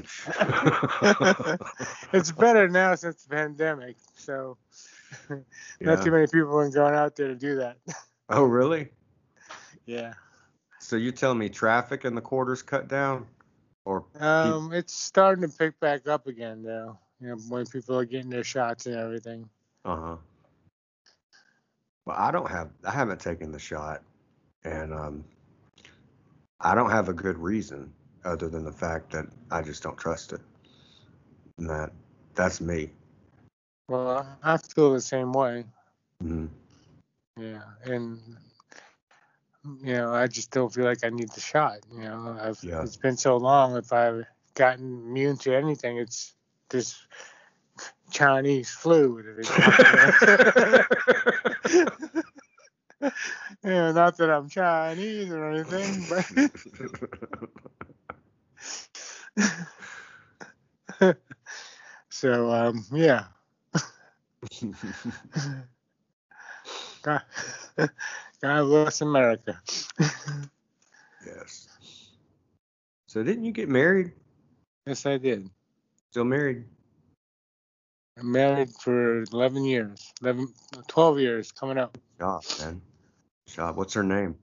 it's 2.12 2.32
better 2.32 2.68
now 2.68 2.94
since 2.94 3.24
the 3.24 3.34
pandemic, 3.34 3.96
so 4.16 4.56
yeah. 5.30 5.36
not 5.80 6.04
too 6.04 6.10
many 6.10 6.26
people 6.26 6.56
are 6.58 6.70
going 6.70 6.94
out 6.94 7.16
there 7.16 7.28
to 7.28 7.34
do 7.34 7.56
that. 7.56 7.78
Oh, 8.28 8.44
really? 8.44 8.88
Yeah. 9.86 10.14
So 10.78 10.96
you 10.96 11.12
tell 11.12 11.34
me 11.34 11.48
traffic 11.48 12.04
in 12.04 12.14
the 12.14 12.20
quarters 12.20 12.62
cut 12.62 12.88
down, 12.88 13.26
or 13.84 14.04
um, 14.20 14.72
it's 14.72 14.94
starting 14.94 15.48
to 15.48 15.56
pick 15.56 15.78
back 15.80 16.06
up 16.06 16.26
again 16.26 16.62
though 16.62 16.98
you 17.20 17.28
know, 17.28 17.36
when 17.48 17.64
people 17.66 17.98
are 17.98 18.04
getting 18.04 18.30
their 18.30 18.44
shots 18.44 18.86
and 18.86 18.96
everything. 18.96 19.48
Uh 19.84 19.96
huh. 19.96 20.16
Well, 22.06 22.16
I 22.18 22.30
don't 22.30 22.50
have, 22.50 22.70
I 22.84 22.90
haven't 22.90 23.20
taken 23.20 23.50
the 23.50 23.58
shot, 23.58 24.02
and 24.64 24.92
um, 24.92 25.24
I 26.60 26.74
don't 26.74 26.90
have 26.90 27.08
a 27.08 27.14
good 27.14 27.38
reason 27.38 27.92
other 28.24 28.48
than 28.48 28.64
the 28.64 28.72
fact 28.72 29.10
that 29.12 29.26
I 29.50 29.62
just 29.62 29.82
don't 29.82 29.96
trust 29.96 30.32
it. 30.32 30.40
And 31.58 31.70
that, 31.70 31.92
that's 32.34 32.60
me. 32.60 32.90
Well, 33.88 34.26
I 34.42 34.56
feel 34.56 34.92
the 34.92 35.00
same 35.00 35.32
way. 35.32 35.64
hmm 36.20 36.46
Yeah, 37.38 37.62
and 37.84 38.20
you 39.82 39.94
know, 39.94 40.12
I 40.12 40.26
just 40.26 40.50
don't 40.50 40.72
feel 40.72 40.84
like 40.84 41.04
I 41.04 41.10
need 41.10 41.30
the 41.30 41.40
shot. 41.40 41.78
You 41.92 42.04
know, 42.04 42.38
I've 42.40 42.62
yeah. 42.62 42.82
it's 42.82 42.96
been 42.96 43.16
so 43.16 43.36
long. 43.36 43.76
If 43.76 43.92
I've 43.92 44.24
gotten 44.54 45.04
immune 45.06 45.36
to 45.38 45.54
anything, 45.54 45.98
it's 45.98 46.34
this 46.68 46.96
Chinese 48.10 48.70
flu. 48.70 49.22
yeah, 53.64 53.92
not 53.92 54.16
that 54.16 54.30
I'm 54.30 54.48
Chinese 54.48 55.30
or 55.30 55.50
anything, 55.50 56.04
but 60.98 61.16
so 62.10 62.50
um, 62.52 62.84
yeah. 62.92 63.24
God, 67.02 67.22
God 68.40 68.64
bless 68.64 69.00
America. 69.00 69.60
yes. 71.26 71.68
So 73.06 73.22
didn't 73.22 73.44
you 73.44 73.52
get 73.52 73.68
married? 73.68 74.12
Yes, 74.86 75.06
I 75.06 75.18
did. 75.18 75.48
Still 76.10 76.24
married? 76.24 76.64
I'm 78.18 78.30
married 78.30 78.70
for 78.80 79.22
11 79.22 79.64
years, 79.64 80.12
11, 80.22 80.48
12 80.86 81.18
years 81.18 81.52
coming 81.52 81.78
up. 81.78 81.98
Shop, 82.20 82.44
man. 82.60 82.80
Shop. 83.48 83.76
What's 83.76 83.94
her 83.94 84.04
name? 84.04 84.36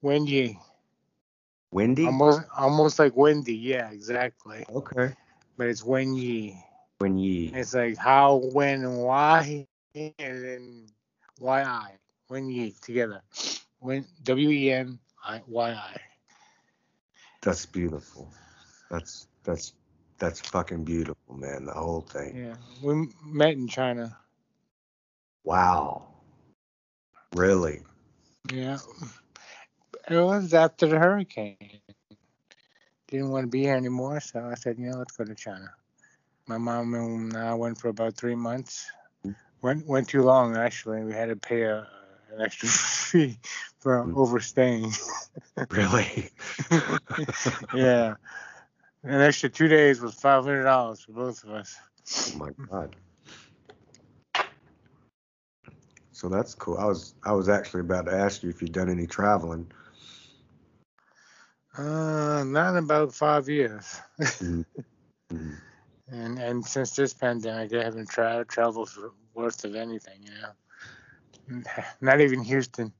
Wendy. 0.00 0.58
Wendy? 1.70 2.06
Almost, 2.06 2.42
almost 2.56 2.98
like 2.98 3.16
Wendy. 3.16 3.54
Yeah, 3.54 3.90
exactly. 3.90 4.64
Okay. 4.68 5.14
But 5.56 5.68
it's 5.68 5.84
Wendy. 5.84 6.56
Wendy. 7.00 7.52
It's 7.54 7.72
like 7.74 7.96
how, 7.96 8.36
when, 8.52 8.84
and 8.84 8.98
why, 8.98 9.66
and 9.94 10.14
then 10.18 10.86
why 11.38 11.62
I. 11.62 11.92
Wendy 12.28 12.74
together. 12.80 13.22
When 13.78 14.06
W 14.22 14.48
E 14.48 14.72
N 14.72 14.98
I 15.22 15.42
Y 15.46 15.70
I. 15.70 15.96
That's 17.42 17.66
beautiful. 17.66 18.32
That's 18.90 19.26
that's 19.44 19.74
that's 20.22 20.40
fucking 20.40 20.84
beautiful, 20.84 21.34
man. 21.34 21.66
The 21.66 21.72
whole 21.72 22.02
thing. 22.02 22.36
Yeah, 22.36 22.54
we 22.80 23.08
met 23.24 23.54
in 23.54 23.66
China. 23.66 24.16
Wow. 25.42 26.06
Really? 27.34 27.82
Yeah. 28.52 28.78
It 30.08 30.16
was 30.16 30.54
after 30.54 30.86
the 30.86 30.96
hurricane. 30.96 31.80
Didn't 33.08 33.30
want 33.30 33.44
to 33.44 33.48
be 33.48 33.62
here 33.62 33.74
anymore, 33.74 34.20
so 34.20 34.48
I 34.48 34.54
said, 34.54 34.78
you 34.78 34.90
know, 34.90 34.98
let's 34.98 35.16
go 35.16 35.24
to 35.24 35.34
China. 35.34 35.68
My 36.46 36.56
mom 36.56 36.94
and 36.94 37.36
I 37.36 37.54
went 37.54 37.78
for 37.78 37.88
about 37.88 38.14
three 38.14 38.36
months. 38.36 38.86
Went 39.60 39.88
went 39.88 40.08
too 40.08 40.22
long 40.22 40.56
actually. 40.56 41.02
We 41.02 41.14
had 41.14 41.30
to 41.30 41.36
pay 41.36 41.62
a 41.62 41.88
an 42.32 42.40
extra 42.40 42.68
fee 42.68 43.38
for 43.80 44.04
mm. 44.04 44.16
overstaying. 44.16 44.92
really? 45.70 46.30
yeah. 47.74 48.14
An 49.04 49.20
extra 49.20 49.48
two 49.48 49.68
days 49.68 50.00
was 50.00 50.14
five 50.14 50.44
hundred 50.44 50.64
dollars 50.64 51.00
for 51.00 51.12
both 51.12 51.42
of 51.44 51.50
us. 51.50 51.76
Oh 52.34 52.38
my 52.38 52.50
god. 52.70 52.96
So 56.12 56.28
that's 56.28 56.54
cool. 56.54 56.78
I 56.78 56.84
was 56.84 57.14
I 57.24 57.32
was 57.32 57.48
actually 57.48 57.80
about 57.80 58.06
to 58.06 58.12
ask 58.12 58.42
you 58.42 58.50
if 58.50 58.62
you'd 58.62 58.72
done 58.72 58.88
any 58.88 59.06
traveling. 59.06 59.70
Uh, 61.76 62.44
not 62.46 62.76
in 62.76 62.84
about 62.84 63.12
five 63.14 63.48
years. 63.48 64.00
mm-hmm. 64.20 64.62
mm-hmm. 65.32 65.54
And 66.08 66.38
and 66.38 66.64
since 66.64 66.94
this 66.94 67.12
pandemic, 67.12 67.72
I 67.72 67.82
haven't 67.82 68.08
tra- 68.08 68.44
traveled 68.46 68.90
for 68.90 69.12
worth 69.34 69.64
of 69.64 69.74
anything. 69.74 70.20
You 71.48 71.56
know, 71.56 71.62
not 72.00 72.20
even 72.20 72.44
Houston. 72.44 72.92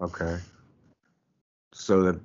Okay. 0.00 0.38
So 1.72 2.02
the 2.02 2.20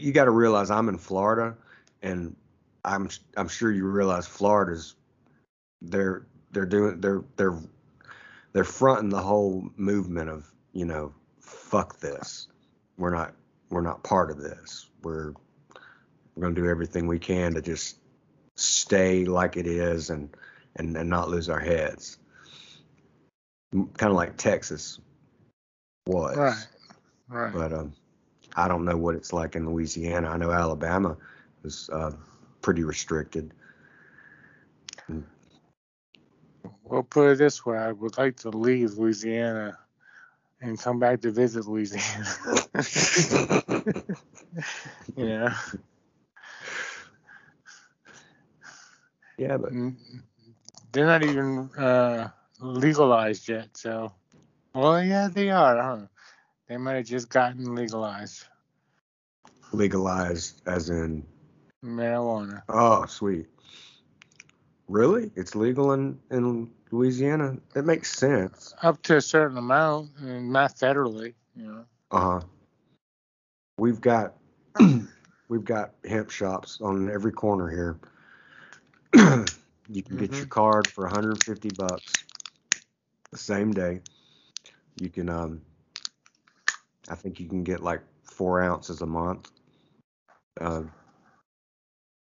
you 0.00 0.12
got 0.12 0.24
to 0.24 0.30
realize 0.30 0.70
I'm 0.70 0.88
in 0.88 0.98
Florida, 0.98 1.56
and 2.02 2.36
I'm 2.84 3.08
I'm 3.36 3.48
sure 3.48 3.70
you 3.70 3.86
realize 3.86 4.26
Florida's 4.26 4.94
they're 5.82 6.26
they're 6.50 6.66
doing 6.66 7.00
they're 7.00 7.22
they're 7.36 7.58
they're 8.52 8.64
fronting 8.64 9.10
the 9.10 9.20
whole 9.20 9.68
movement 9.76 10.28
of 10.28 10.50
you 10.72 10.84
know 10.84 11.12
fuck 11.40 11.98
this 12.00 12.48
we're 13.00 13.10
not 13.10 13.34
we're 13.70 13.80
not 13.80 14.04
part 14.04 14.30
of 14.30 14.36
this. 14.36 14.88
We're 15.02 15.32
we're 16.34 16.42
going 16.42 16.54
to 16.54 16.60
do 16.60 16.68
everything 16.68 17.06
we 17.06 17.18
can 17.18 17.54
to 17.54 17.62
just 17.62 17.96
stay 18.56 19.24
like 19.24 19.56
it 19.56 19.66
is 19.66 20.10
and 20.10 20.28
and, 20.76 20.96
and 20.96 21.08
not 21.08 21.30
lose 21.30 21.48
our 21.48 21.58
heads. 21.58 22.18
Kind 23.72 24.10
of 24.10 24.12
like 24.12 24.36
Texas 24.36 25.00
was. 26.06 26.36
Right. 26.36 26.66
Right. 27.28 27.52
But 27.52 27.72
um, 27.72 27.92
I 28.60 28.68
don't 28.68 28.84
know 28.84 28.96
what 28.96 29.14
it's 29.14 29.32
like 29.32 29.56
in 29.56 29.68
Louisiana. 29.68 30.28
I 30.28 30.36
know 30.36 30.52
Alabama 30.52 31.16
is 31.64 31.88
uh, 31.92 32.12
pretty 32.62 32.84
restricted. 32.84 33.52
We'll 36.84 37.04
put 37.04 37.32
it 37.32 37.38
this 37.38 37.64
way: 37.64 37.78
I 37.78 37.92
would 37.92 38.18
like 38.18 38.36
to 38.38 38.50
leave 38.50 38.94
Louisiana 38.94 39.78
and 40.60 40.78
come 40.78 40.98
back 40.98 41.20
to 41.22 41.30
visit 41.32 41.66
Louisiana. 41.66 42.26
yeah. 45.16 45.54
Yeah, 49.38 49.56
but 49.56 49.72
Mm, 49.72 49.96
They're 50.92 51.06
not 51.06 51.24
even 51.24 51.70
uh, 51.78 52.28
legalized 52.60 53.48
yet, 53.48 53.76
so. 53.76 54.12
Well, 54.74 55.02
yeah, 55.02 55.28
they 55.32 55.50
are, 55.50 55.82
huh? 55.82 56.06
They 56.68 56.76
might 56.76 56.96
have 56.96 57.06
just 57.06 57.30
gotten 57.30 57.74
legalized 57.74 58.44
legalized 59.72 60.62
as 60.66 60.90
in 60.90 61.24
marijuana. 61.84 62.62
oh 62.68 63.06
sweet. 63.06 63.46
Really? 64.88 65.30
It's 65.36 65.54
legal 65.54 65.92
in 65.92 66.18
in 66.30 66.70
Louisiana? 66.90 67.56
It 67.74 67.84
makes 67.84 68.12
sense. 68.12 68.74
Up 68.82 69.00
to 69.02 69.16
a 69.16 69.20
certain 69.20 69.56
amount, 69.56 70.10
and 70.18 70.52
not 70.52 70.74
federally, 70.76 71.34
you 71.54 71.66
know. 71.66 71.84
Uh 72.10 72.20
huh. 72.20 72.40
We've 73.78 74.00
got 74.00 74.34
we've 75.48 75.64
got 75.64 75.92
hemp 76.04 76.30
shops 76.30 76.80
on 76.80 77.10
every 77.10 77.32
corner 77.32 77.68
here. 77.68 77.98
you 79.88 80.02
can 80.02 80.16
get 80.16 80.32
your 80.34 80.46
card 80.46 80.88
for 80.88 81.04
150 81.04 81.68
bucks 81.76 82.12
the 83.30 83.38
same 83.38 83.72
day. 83.72 84.00
You 85.00 85.08
can 85.08 85.28
um 85.28 85.62
I 87.08 87.14
think 87.14 87.40
you 87.40 87.48
can 87.48 87.64
get 87.64 87.82
like 87.82 88.02
four 88.24 88.60
ounces 88.60 89.00
a 89.02 89.06
month. 89.06 89.50
Uh, 90.58 90.82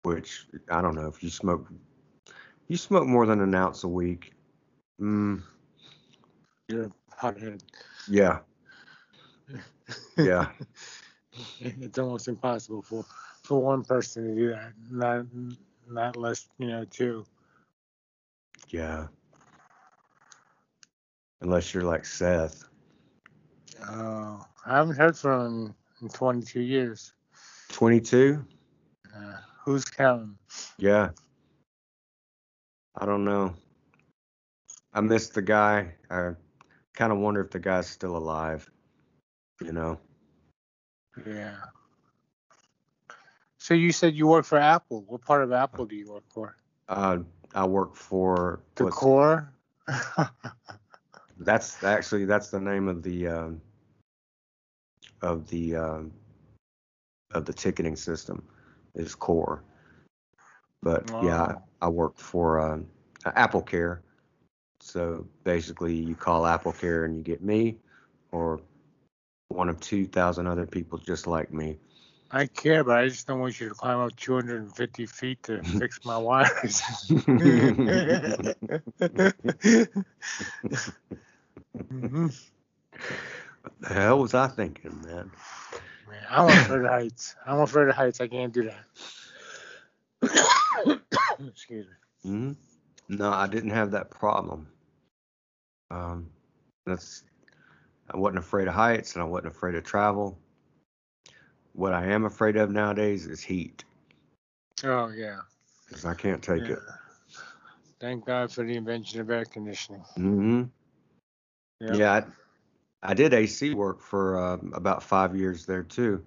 which 0.02 0.46
I 0.70 0.80
don't 0.80 0.94
know 0.94 1.06
if 1.06 1.22
you 1.22 1.30
smoke 1.30 1.68
you 2.68 2.76
smoke 2.76 3.06
more 3.06 3.26
than 3.26 3.40
an 3.40 3.54
ounce 3.54 3.84
a 3.84 3.88
week. 3.88 4.32
Mm, 5.00 5.42
You're 6.68 6.90
hothead. 7.16 7.62
yeah. 8.06 8.40
Yeah. 10.18 10.50
it's 11.60 11.98
almost 11.98 12.28
impossible 12.28 12.82
for 12.82 13.04
for 13.42 13.62
one 13.62 13.84
person 13.84 14.24
to 14.24 14.34
do 14.34 14.50
that. 14.50 14.72
Not 14.90 15.26
not 15.88 16.16
less, 16.16 16.48
you 16.58 16.66
know, 16.66 16.84
two. 16.84 17.24
Yeah. 18.68 19.06
Unless 21.40 21.72
you're 21.72 21.84
like 21.84 22.04
Seth. 22.04 22.64
Oh, 23.88 24.44
I 24.66 24.76
haven't 24.76 24.96
heard 24.96 25.16
from 25.16 25.66
him 25.66 25.74
in 26.02 26.08
22 26.08 26.60
years. 26.60 27.12
22? 27.68 28.44
Uh, 29.14 29.32
who's 29.64 29.84
counting? 29.84 30.36
Yeah. 30.78 31.10
I 32.96 33.06
don't 33.06 33.24
know. 33.24 33.54
I 34.92 35.00
miss 35.00 35.28
the 35.28 35.42
guy. 35.42 35.94
I 36.10 36.32
kind 36.94 37.12
of 37.12 37.18
wonder 37.18 37.40
if 37.40 37.50
the 37.50 37.60
guy's 37.60 37.86
still 37.86 38.16
alive. 38.16 38.68
You 39.62 39.72
know? 39.72 39.98
Yeah. 41.26 41.56
So 43.58 43.74
you 43.74 43.92
said 43.92 44.14
you 44.14 44.26
work 44.26 44.44
for 44.44 44.58
Apple. 44.58 45.04
What 45.06 45.22
part 45.22 45.42
of 45.42 45.52
Apple 45.52 45.84
do 45.84 45.94
you 45.94 46.10
work 46.10 46.24
for? 46.32 46.56
Uh, 46.88 47.18
I 47.54 47.66
work 47.66 47.94
for 47.94 48.60
The 48.76 48.88
core. 48.88 49.52
that's 51.38 51.82
actually 51.84 52.24
that's 52.24 52.50
the 52.50 52.60
name 52.60 52.88
of 52.88 53.02
the 53.02 53.28
um, 53.28 53.60
of 55.22 55.48
the 55.48 55.76
um, 55.76 56.12
of 57.32 57.44
the 57.44 57.52
ticketing 57.52 57.96
system 57.96 58.42
is 58.94 59.14
core. 59.14 59.62
But 60.82 61.04
yeah, 61.22 61.42
Oh. 61.42 61.62
I, 61.82 61.86
I 61.86 61.88
work 61.88 62.18
for 62.18 62.60
um, 62.60 62.86
Apple 63.24 63.62
Care. 63.62 64.02
So 64.80 65.26
basically, 65.44 65.94
you 65.94 66.14
call 66.14 66.46
Apple 66.46 66.72
Care 66.72 67.04
and 67.04 67.16
you 67.16 67.22
get 67.22 67.42
me, 67.42 67.76
or 68.32 68.60
one 69.48 69.68
of 69.68 69.80
two 69.80 70.06
thousand 70.06 70.46
other 70.46 70.66
people 70.66 70.98
just 70.98 71.26
like 71.26 71.52
me. 71.52 71.76
I 72.30 72.46
care, 72.46 72.84
but 72.84 72.98
I 72.98 73.08
just 73.08 73.26
don't 73.26 73.40
want 73.40 73.58
you 73.58 73.68
to 73.68 73.74
climb 73.74 73.98
up 74.00 74.14
250 74.16 75.06
feet 75.06 75.42
to 75.44 75.62
fix 75.78 75.98
my 76.04 76.18
wires. 76.18 76.82
Mhm. 81.90 82.32
What 83.62 83.80
the 83.80 83.94
hell 83.94 84.18
was 84.20 84.34
I 84.34 84.46
thinking, 84.48 85.00
man? 85.04 85.30
Man, 86.08 86.22
I'm 86.30 86.48
afraid 86.48 86.80
of 86.84 86.90
heights. 86.90 87.34
I'm 87.46 87.60
afraid 87.60 87.88
of 87.88 87.94
heights. 87.94 88.20
I 88.20 88.28
can't 88.28 88.52
do 88.52 88.70
that. 90.22 91.00
Excuse 91.48 91.86
me. 92.24 92.30
hmm 92.30 92.52
No, 93.08 93.30
I 93.30 93.46
didn't 93.46 93.70
have 93.70 93.92
that 93.92 94.10
problem. 94.10 94.68
Um, 95.90 96.30
that's 96.86 97.24
I 98.10 98.16
wasn't 98.16 98.38
afraid 98.38 98.68
of 98.68 98.74
heights 98.74 99.14
and 99.14 99.22
I 99.22 99.26
wasn't 99.26 99.52
afraid 99.52 99.74
of 99.74 99.84
travel. 99.84 100.38
What 101.74 101.92
I 101.92 102.06
am 102.06 102.24
afraid 102.24 102.56
of 102.56 102.70
nowadays 102.70 103.26
is 103.26 103.40
heat, 103.40 103.84
Oh 104.84 105.08
yeah. 105.08 105.40
because 105.86 106.04
I 106.04 106.14
can't 106.14 106.42
take 106.42 106.62
yeah. 106.62 106.72
it. 106.72 106.78
Thank 108.00 108.24
God 108.26 108.50
for 108.52 108.64
the 108.64 108.76
invention 108.76 109.20
of 109.20 109.30
air 109.30 109.44
conditioning. 109.44 110.04
Mm-hmm. 110.18 110.62
Yep. 111.80 111.96
Yeah, 111.96 112.12
I, 112.12 112.24
I 113.02 113.14
did 113.14 113.32
AC 113.34 113.74
work 113.74 114.00
for 114.00 114.38
um, 114.38 114.72
about 114.74 115.02
five 115.02 115.36
years 115.36 115.66
there 115.66 115.82
too. 115.82 116.24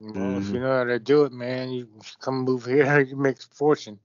Well, 0.00 0.38
if 0.38 0.50
Mhm. 0.50 0.54
you 0.54 0.60
know 0.60 0.78
how 0.78 0.84
to 0.84 0.98
do 0.98 1.24
it, 1.24 1.32
man, 1.32 1.70
you 1.70 1.88
come 2.20 2.40
move 2.40 2.64
here. 2.66 3.00
You 3.08 3.16
make 3.16 3.38
a 3.38 3.54
fortune. 3.54 3.98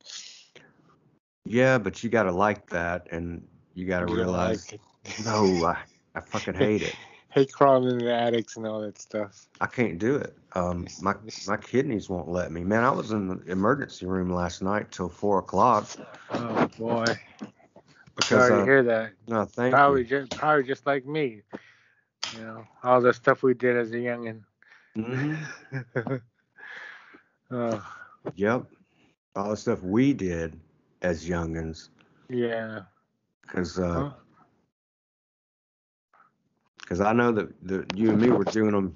Yeah, 1.46 1.78
but 1.78 2.04
you 2.04 2.10
gotta 2.10 2.32
like 2.32 2.70
that, 2.70 3.08
and 3.12 3.48
you 3.74 3.86
gotta 3.86 4.08
You 4.08 4.16
realize, 4.16 4.72
like 4.72 4.82
no, 5.26 5.66
I, 5.66 5.78
I 6.16 6.22
fucking 6.22 6.54
hate 6.56 6.82
it. 6.82 6.96
hate 7.30 7.52
crawling 7.54 7.90
in 7.90 7.98
the 8.00 8.14
attics 8.14 8.56
and 8.58 8.66
all 8.66 8.82
that 8.82 8.98
stuff. 9.00 9.48
I 9.62 9.68
can't 9.68 9.98
do 10.00 10.16
it. 10.16 10.36
Um, 10.54 10.88
my 11.02 11.16
my 11.48 11.58
kidneys 11.58 12.10
won't 12.10 12.30
let 12.30 12.52
me. 12.52 12.64
Man, 12.64 12.84
I 12.84 12.92
was 12.92 13.12
in 13.12 13.28
the 13.28 13.40
emergency 13.52 14.06
room 14.06 14.32
last 14.32 14.62
night 14.62 14.92
till 14.92 15.10
four 15.10 15.40
o'clock 15.40 15.88
Oh 16.32 16.68
boy. 16.78 17.06
Because 18.20 18.50
Sorry 18.50 18.56
to 18.56 18.64
uh, 18.64 18.66
hear 18.66 18.84
that. 18.84 19.14
no, 19.28 19.46
thank 19.46 19.80
Probably 19.80 20.04
you. 20.04 20.06
just 20.06 20.36
probably 20.36 20.64
just 20.66 20.86
like 20.86 21.06
me. 21.06 21.44
You 22.32 22.42
know, 22.42 22.66
all 22.84 23.02
the 23.02 23.14
stuff 23.14 23.44
we 23.44 23.54
did 23.56 23.78
as 23.78 23.92
a 23.92 23.98
youngin. 23.98 24.44
hmm 24.96 25.36
oh, 27.52 27.84
Yep, 28.36 28.66
all 29.36 29.52
the 29.52 29.58
stuff 29.58 29.82
we 29.84 30.14
did 30.14 30.60
as 31.02 31.28
youngins, 31.28 31.90
yeah. 32.30 32.82
because 33.42 33.80
Huh? 33.94 34.12
because 36.80 37.02
I 37.02 37.14
know 37.14 37.32
that 37.34 37.68
that 37.68 37.98
you 37.98 38.12
and 38.12 38.22
me 38.22 38.32
were 38.32 38.46
doing 38.46 38.72
them 38.72 38.96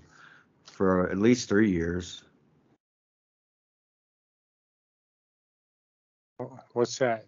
for 0.66 1.10
at 1.10 1.18
least 1.18 1.50
three 1.50 1.72
years. 1.72 2.24
What's 6.74 6.98
that? 7.00 7.26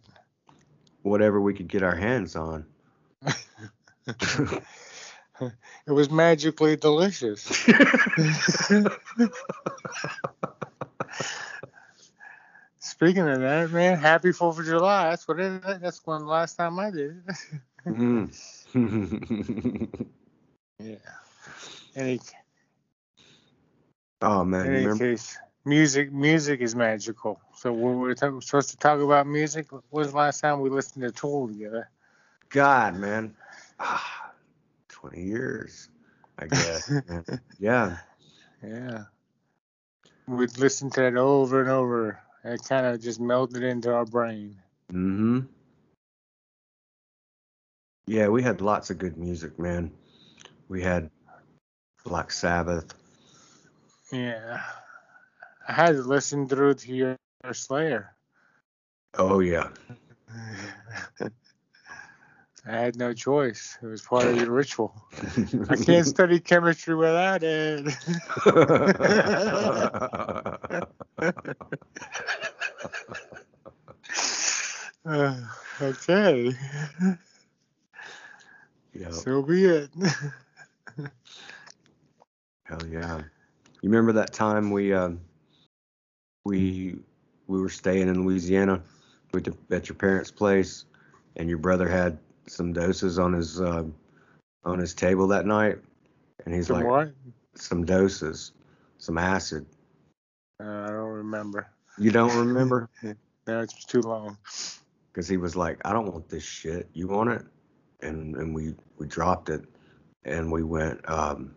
Whatever 1.05 1.39
we 1.39 1.53
could 1.53 1.67
get 1.67 1.83
our 1.83 1.95
hands 1.95 2.35
on. 2.35 2.65
It 5.85 5.91
was 5.91 6.09
magically 6.09 6.77
delicious. 6.77 7.41
Speaking 12.79 13.27
of 13.27 13.41
that, 13.41 13.69
man, 13.71 13.97
happy 13.97 14.31
Fourth 14.31 14.59
of 14.59 14.65
July. 14.65 15.09
That's 15.09 15.27
what 15.27 15.41
it 15.41 15.61
is. 15.65 15.79
That's 15.81 15.99
when 16.05 16.21
the 16.21 16.27
last 16.27 16.55
time 16.55 16.79
I 16.79 16.89
did 16.89 17.21
it. 17.27 17.35
Mm. 17.85 18.31
yeah. 20.79 20.95
Any 21.97 22.21
oh 24.21 24.45
man, 24.45 24.67
any 24.67 24.77
remember? 24.77 25.11
case, 25.11 25.37
music 25.65 26.11
music 26.11 26.61
is 26.61 26.75
magical. 26.75 27.39
So 27.55 27.73
when 27.73 27.99
we're 27.99 28.13
talk- 28.13 28.41
supposed 28.43 28.69
to 28.71 28.77
talk 28.77 28.99
about 28.99 29.27
music, 29.27 29.71
when 29.71 29.81
was 29.91 30.11
the 30.11 30.17
last 30.17 30.39
time 30.41 30.61
we 30.61 30.69
listened 30.69 31.03
to 31.03 31.11
Tool 31.11 31.47
together? 31.47 31.89
God, 32.49 32.95
man, 32.95 33.35
ah, 33.79 34.31
twenty 34.87 35.23
years, 35.23 35.89
I 36.39 36.47
guess. 36.47 36.91
Yeah. 37.59 37.97
Yeah. 38.63 39.03
We'd 40.27 40.57
listen 40.57 40.89
to 40.91 41.05
it 41.05 41.15
over 41.15 41.61
and 41.61 41.69
over. 41.69 42.19
It 42.43 42.61
kind 42.67 42.85
of 42.85 43.01
just 43.01 43.19
melted 43.19 43.63
into 43.63 43.93
our 43.93 44.05
brain. 44.05 44.57
Mm-hmm. 44.91 45.39
Yeah, 48.07 48.27
we 48.27 48.43
had 48.43 48.61
lots 48.61 48.89
of 48.89 48.97
good 48.97 49.17
music, 49.17 49.57
man. 49.59 49.91
We 50.67 50.81
had 50.81 51.09
Black 52.03 52.31
Sabbath, 52.31 52.93
Yeah. 54.11 54.61
I 55.67 55.73
had 55.73 55.95
to 55.95 56.01
listen 56.03 56.47
through 56.47 56.75
to 56.75 56.93
your 56.93 57.17
Slayer. 57.53 58.15
Oh 59.17 59.39
yeah. 59.39 59.69
I 62.67 62.71
had 62.71 62.95
no 62.95 63.13
choice. 63.13 63.77
It 63.81 63.85
was 63.85 64.01
part 64.01 64.25
of 64.25 64.35
your 64.37 64.49
ritual. 64.49 64.93
I 65.69 65.75
can't 65.75 66.07
study 66.07 66.39
chemistry 66.39 66.95
without 66.95 67.43
it. 67.43 67.93
uh, 75.05 75.37
okay. 75.81 76.53
yeah. 78.93 79.11
So 79.11 79.43
be 79.43 79.65
it. 79.65 79.91
Hell 82.63 82.87
yeah. 82.89 83.17
You 83.81 83.89
remember 83.89 84.13
that 84.13 84.33
time 84.33 84.71
we 84.71 84.91
um 84.91 85.19
we 86.45 86.95
we 87.47 87.59
were 87.59 87.69
staying 87.69 88.07
in 88.07 88.23
Louisiana 88.25 88.81
with 89.33 89.53
at 89.71 89.89
your 89.89 89.95
parents' 89.95 90.31
place 90.31 90.85
and 91.35 91.49
your 91.49 91.57
brother 91.57 91.89
had 91.89 92.17
some 92.47 92.71
doses 92.71 93.19
on 93.19 93.33
his 93.33 93.59
uh, 93.59 93.83
on 94.63 94.79
his 94.79 94.93
table 94.93 95.27
that 95.27 95.45
night 95.45 95.79
and 96.45 96.53
he's 96.53 96.67
Some 96.67 96.77
like 96.77 96.85
what? 96.85 97.11
some 97.55 97.85
doses, 97.85 98.51
some 98.97 99.17
acid. 99.17 99.65
Uh, 100.63 100.67
I 100.67 100.87
don't 100.87 101.09
remember. 101.09 101.67
You 101.97 102.11
don't 102.11 102.35
remember? 102.37 102.89
No, 103.47 103.61
it's 103.61 103.85
too 103.85 104.01
long. 104.01 104.39
Because 105.13 105.27
he 105.27 105.37
was 105.37 105.55
like, 105.55 105.79
I 105.85 105.93
don't 105.93 106.11
want 106.11 106.27
this 106.27 106.43
shit. 106.43 106.89
You 106.93 107.07
want 107.07 107.29
it? 107.29 107.45
And 108.01 108.35
and 108.37 108.55
we 108.55 108.73
we 108.97 109.05
dropped 109.05 109.49
it 109.49 109.63
and 110.23 110.51
we 110.51 110.63
went 110.63 111.07
um 111.07 111.53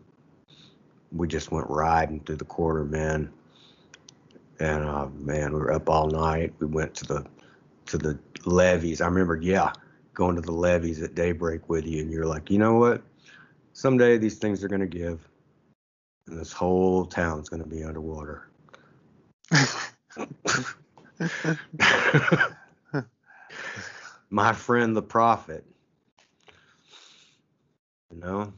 we 1.10 1.26
just 1.26 1.50
went 1.50 1.66
riding 1.70 2.20
through 2.20 2.36
the 2.36 2.44
quarter, 2.44 2.84
man. 2.84 3.32
And 4.60 4.84
uh 4.84 5.06
man, 5.14 5.52
we 5.52 5.60
were 5.60 5.72
up 5.72 5.88
all 5.88 6.08
night. 6.08 6.52
We 6.58 6.66
went 6.66 6.94
to 6.96 7.04
the 7.04 7.26
to 7.86 7.98
the 7.98 8.18
levees. 8.44 9.00
I 9.00 9.06
remember, 9.06 9.36
yeah, 9.36 9.72
going 10.14 10.36
to 10.36 10.42
the 10.42 10.52
levees 10.52 11.02
at 11.02 11.14
daybreak 11.14 11.68
with 11.68 11.86
you 11.86 12.02
and 12.02 12.10
you're 12.10 12.26
like, 12.26 12.50
you 12.50 12.58
know 12.58 12.74
what? 12.74 13.02
Someday 13.72 14.18
these 14.18 14.38
things 14.38 14.64
are 14.64 14.68
gonna 14.68 14.86
give 14.86 15.26
and 16.28 16.38
this 16.38 16.52
whole 16.52 17.06
town's 17.06 17.48
gonna 17.48 17.66
be 17.66 17.82
underwater. 17.82 18.48
My 24.30 24.52
friend 24.52 24.94
the 24.94 25.02
prophet. 25.02 25.64
You 28.12 28.20
know? 28.20 28.52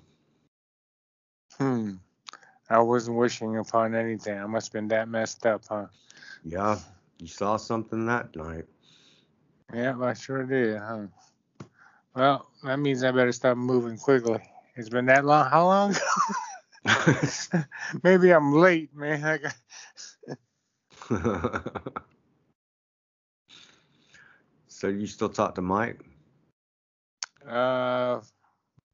Hmm. 1.59 1.95
I 2.71 2.81
wasn't 2.81 3.19
wishing 3.19 3.59
upon 3.59 3.95
anything. 3.95 4.39
I 4.39 4.47
must 4.47 4.69
have 4.69 4.73
been 4.75 4.89
that 4.89 5.09
messed 5.09 5.47
up, 5.47 5.65
huh? 5.69 5.89
Yeah. 6.45 6.79
You 7.19 7.29
saw 7.29 7.57
something 7.57 8.07
that 8.07 8.37
night. 8.37 8.67
Yeah, 9.75 9.99
I 10.01 10.15
sure 10.15 10.45
did, 10.45 10.79
huh? 10.79 11.07
Well, 12.15 12.51
that 12.65 12.79
means 12.79 13.05
I 13.05 13.13
better 13.13 13.33
stop 13.33 13.57
moving 13.57 13.99
quickly. 13.99 14.41
It's 14.77 14.89
been 14.91 15.07
that 15.07 15.25
long. 15.25 15.49
How 15.51 15.67
long? 15.67 15.95
Maybe 18.03 18.33
I'm 18.33 18.53
late, 18.55 18.95
man. 18.95 19.41
So 24.69 24.89
you 24.89 25.07
still 25.07 25.29
talk 25.31 25.55
to 25.57 25.63
Mike? 25.63 26.05
uh, 27.47 28.21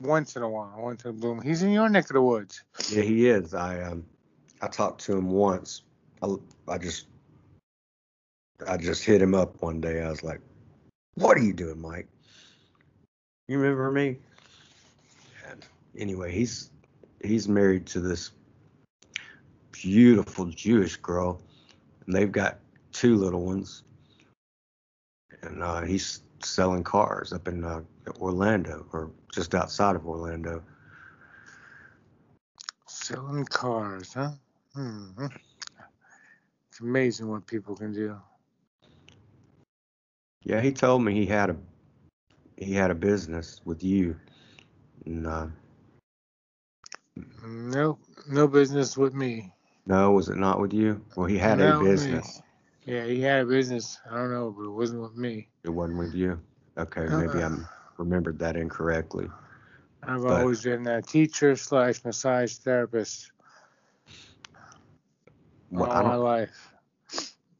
once 0.01 0.37
in 0.37 0.43
a 0.43 0.49
while, 0.49 0.75
once 0.79 1.05
in 1.05 1.11
a 1.11 1.13
blue. 1.13 1.35
moon. 1.35 1.45
He's 1.45 1.63
in 1.63 1.71
your 1.71 1.89
neck 1.89 2.05
of 2.05 2.15
the 2.15 2.23
woods. 2.23 2.63
Yeah, 2.91 3.03
he 3.03 3.29
is. 3.29 3.55
I 3.55 3.83
um 3.83 4.05
I 4.61 4.69
talked 4.69 5.03
to 5.03 5.17
him 5.17 5.31
once. 5.31 5.83
I, 6.23 6.35
I 6.69 6.79
just 6.79 7.07
I 8.67 8.77
just 8.77 9.05
hit 9.05 9.21
him 9.21 9.35
up 9.35 9.61
one 9.63 9.81
day. 9.81 10.03
I 10.03 10.09
was 10.09 10.23
like, 10.23 10.41
"What 11.15 11.37
are 11.37 11.43
you 11.43 11.53
doing, 11.53 11.81
Mike? 11.81 12.09
You 13.49 13.59
remember 13.59 13.91
me?" 13.91 14.19
And 15.49 15.65
anyway, 15.99 16.33
he's 16.33 16.71
he's 17.23 17.49
married 17.49 17.87
to 17.87 18.01
this 18.01 18.31
beautiful 19.73 20.47
Jewish 20.47 20.97
girl, 20.97 21.41
and 22.07 22.15
they've 22.15 22.33
got 22.33 22.59
two 22.93 23.17
little 23.17 23.45
ones. 23.45 23.83
And 25.43 25.63
uh, 25.63 25.83
he's 25.83 26.23
selling 26.43 26.85
cars 26.85 27.33
up 27.33 27.49
in 27.49 27.65
uh, 27.65 27.83
Orlando, 28.21 28.87
or 28.93 29.11
just 29.33 29.55
outside 29.55 29.97
of 29.97 30.07
Orlando. 30.07 30.63
Selling 32.87 33.45
cars, 33.45 34.15
huh? 34.15 34.33
Hmm. 34.75 35.27
It's 36.69 36.81
amazing 36.81 37.29
what 37.29 37.47
people 37.47 37.75
can 37.77 37.93
do. 37.93 38.17
Yeah, 40.45 40.61
he 40.61 40.73
told 40.73 41.03
me 41.03 41.15
he 41.15 41.27
had 41.27 41.51
a 41.51 41.57
he 42.57 42.73
had 42.73 42.91
a 42.91 42.95
business 42.95 43.61
with 43.65 43.83
you, 43.83 44.17
and 45.05 45.27
uh, 45.27 45.47
Nope, 47.45 48.01
no 48.29 48.49
business 48.49 48.97
with 48.97 49.15
me. 49.15 49.53
no, 49.87 50.13
was 50.13 50.29
it 50.29 50.37
not 50.37 50.61
with 50.61 50.73
you? 50.73 51.05
Well, 51.17 51.27
he 51.27 51.39
had 51.39 51.59
Not 51.59 51.81
a 51.81 51.85
with 51.85 52.07
me. 52.07 52.21
Yeah, 52.87 53.05
he 53.05 53.21
had 53.21 53.43
a 53.43 53.47
business. 53.47 53.99
I 54.11 54.15
don't 54.15 54.31
know, 54.31 54.55
but 54.57 54.65
it 54.65 54.71
wasn't 54.71 55.03
with 55.03 55.17
me. 55.17 55.49
It 55.65 55.71
wasn't 55.71 55.99
with 55.99 56.15
you. 56.15 56.41
Okay, 56.79 57.01
maybe 57.03 57.43
Uh-uh. 57.43 57.47
I'm 57.47 57.69
remembered 57.99 58.39
that 58.39 58.57
incorrectly. 58.57 59.29
I've 60.05 60.23
But- 60.23 60.41
always 60.41 60.63
been 60.63 60.87
a 60.87 61.03
teacher 61.03 61.57
slash 61.57 62.05
massage 62.05 62.55
therapist 62.59 63.33
Well, 65.71 65.91
I 65.91 65.97
all 65.97 66.05
my 66.05 66.15
life. 66.15 66.73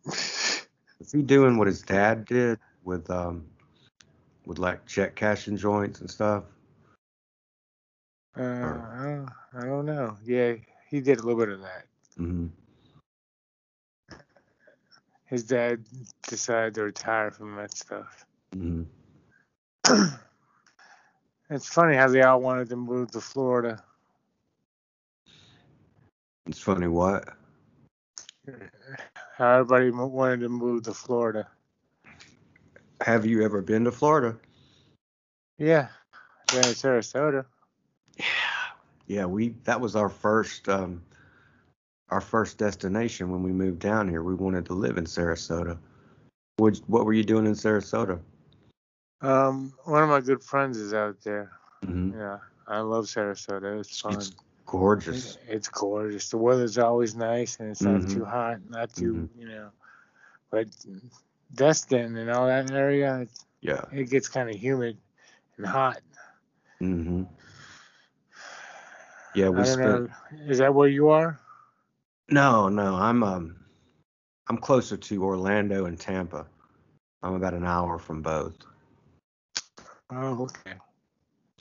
is 0.07 1.13
he 1.13 1.23
doing 1.23 1.57
what 1.59 1.67
his 1.67 1.83
dad 1.83 2.25
did 2.25 2.59
with 2.85 3.11
um 3.11 3.45
with 4.45 4.59
like 4.61 4.87
check 4.87 5.17
cashing 5.17 5.57
joints 5.57 6.01
and 6.01 6.09
stuff? 6.11 6.45
Uh, 8.39 8.43
I, 8.43 9.03
don't, 9.05 9.29
I 9.55 9.65
don't 9.65 9.87
know. 9.87 10.17
Yeah, 10.25 10.55
he 10.89 11.01
did 11.01 11.19
a 11.19 11.23
little 11.23 11.41
bit 11.41 11.49
of 11.49 11.61
that. 11.63 11.87
hmm 12.17 12.47
His 15.27 15.45
dad 15.45 15.85
decided 16.29 16.75
to 16.75 16.85
retire 16.85 17.31
from 17.31 17.57
that 17.57 17.77
stuff. 17.77 18.25
hmm 18.53 18.83
it's 21.51 21.69
funny 21.69 21.97
how 21.97 22.09
they 22.09 22.23
all 22.23 22.41
wanted 22.41 22.69
to 22.71 22.77
move 22.77 23.11
to 23.13 23.21
Florida. 23.21 23.83
It's 26.47 26.59
funny 26.61 26.89
what. 26.89 27.29
How 29.37 29.59
everybody 29.59 29.91
wanted 29.91 30.41
to 30.41 30.49
move 30.49 30.85
to 30.85 30.95
Florida. 30.95 31.49
Have 33.01 33.27
you 33.27 33.43
ever 33.43 33.61
been 33.63 33.85
to 33.85 33.93
Florida? 33.93 34.37
Yeah, 35.59 35.89
been 36.51 36.59
in 36.59 36.75
Sarasota. 36.75 37.45
Yeah, 38.17 38.25
yeah. 39.07 39.25
We 39.27 39.51
that 39.65 39.81
was 39.81 39.97
our 39.97 40.09
first 40.09 40.69
um 40.69 41.03
our 42.11 42.21
first 42.21 42.59
destination 42.59 43.31
when 43.31 43.43
we 43.43 43.53
moved 43.53 43.81
down 43.81 44.09
here. 44.09 44.23
We 44.23 44.35
wanted 44.35 44.67
to 44.67 44.75
live 44.75 44.99
in 44.99 45.05
Sarasota. 45.05 45.79
What 46.59 46.77
what 46.87 47.05
were 47.05 47.13
you 47.13 47.25
doing 47.25 47.47
in 47.47 47.53
Sarasota? 47.53 48.21
Um, 49.21 49.73
one 49.85 50.03
of 50.03 50.09
my 50.09 50.21
good 50.21 50.43
friends 50.43 50.79
is 50.79 50.95
out 50.95 51.21
there. 51.23 51.53
hmm 51.85 52.13
Yeah, 52.17 52.39
I 52.67 52.81
love 52.81 53.07
Sarasota. 53.07 53.81
It's 53.81 54.01
fun. 54.01 54.15
It's 54.15 54.33
gorgeous. 54.67 55.39
It's 55.49 55.69
gorgeous. 55.69 56.29
The 56.31 56.39
weather's 56.39 56.79
always 56.79 57.15
nice, 57.15 57.59
and 57.59 57.71
it's 57.71 57.83
not 57.83 58.03
Mhm. 58.03 58.13
too 58.13 58.25
hot, 58.25 58.59
not 58.69 58.93
too, 58.95 59.29
you 59.37 59.49
know. 59.49 59.71
But 60.51 60.69
Destin 61.55 62.17
and 62.17 62.31
all 62.31 62.47
that 62.47 62.71
area, 62.71 63.21
it, 63.23 63.31
Yeah. 63.61 63.85
it 63.91 64.11
gets 64.11 64.29
kind 64.29 64.49
of 64.49 64.57
humid 64.57 64.97
and 65.57 65.67
hot. 65.67 66.01
Mm-hmm. 66.81 67.25
Yeah, 69.35 69.49
we 69.51 69.65
spent. 69.65 69.85
know. 69.85 70.09
Is 70.47 70.59
that 70.59 70.75
where 70.75 70.89
you 70.89 71.09
are? 71.09 71.39
No, 72.29 72.69
no, 72.69 72.97
I'm 72.97 73.23
um, 73.23 73.57
I'm 74.49 74.59
closer 74.59 74.97
to 74.97 75.25
Orlando 75.25 75.87
and 75.87 75.99
Tampa. 75.99 76.47
I'm 77.23 77.35
about 77.35 77.55
an 77.55 77.65
hour 77.65 77.99
from 77.99 78.23
both. 78.23 78.55
Oh, 80.11 80.45
okay. 80.45 80.75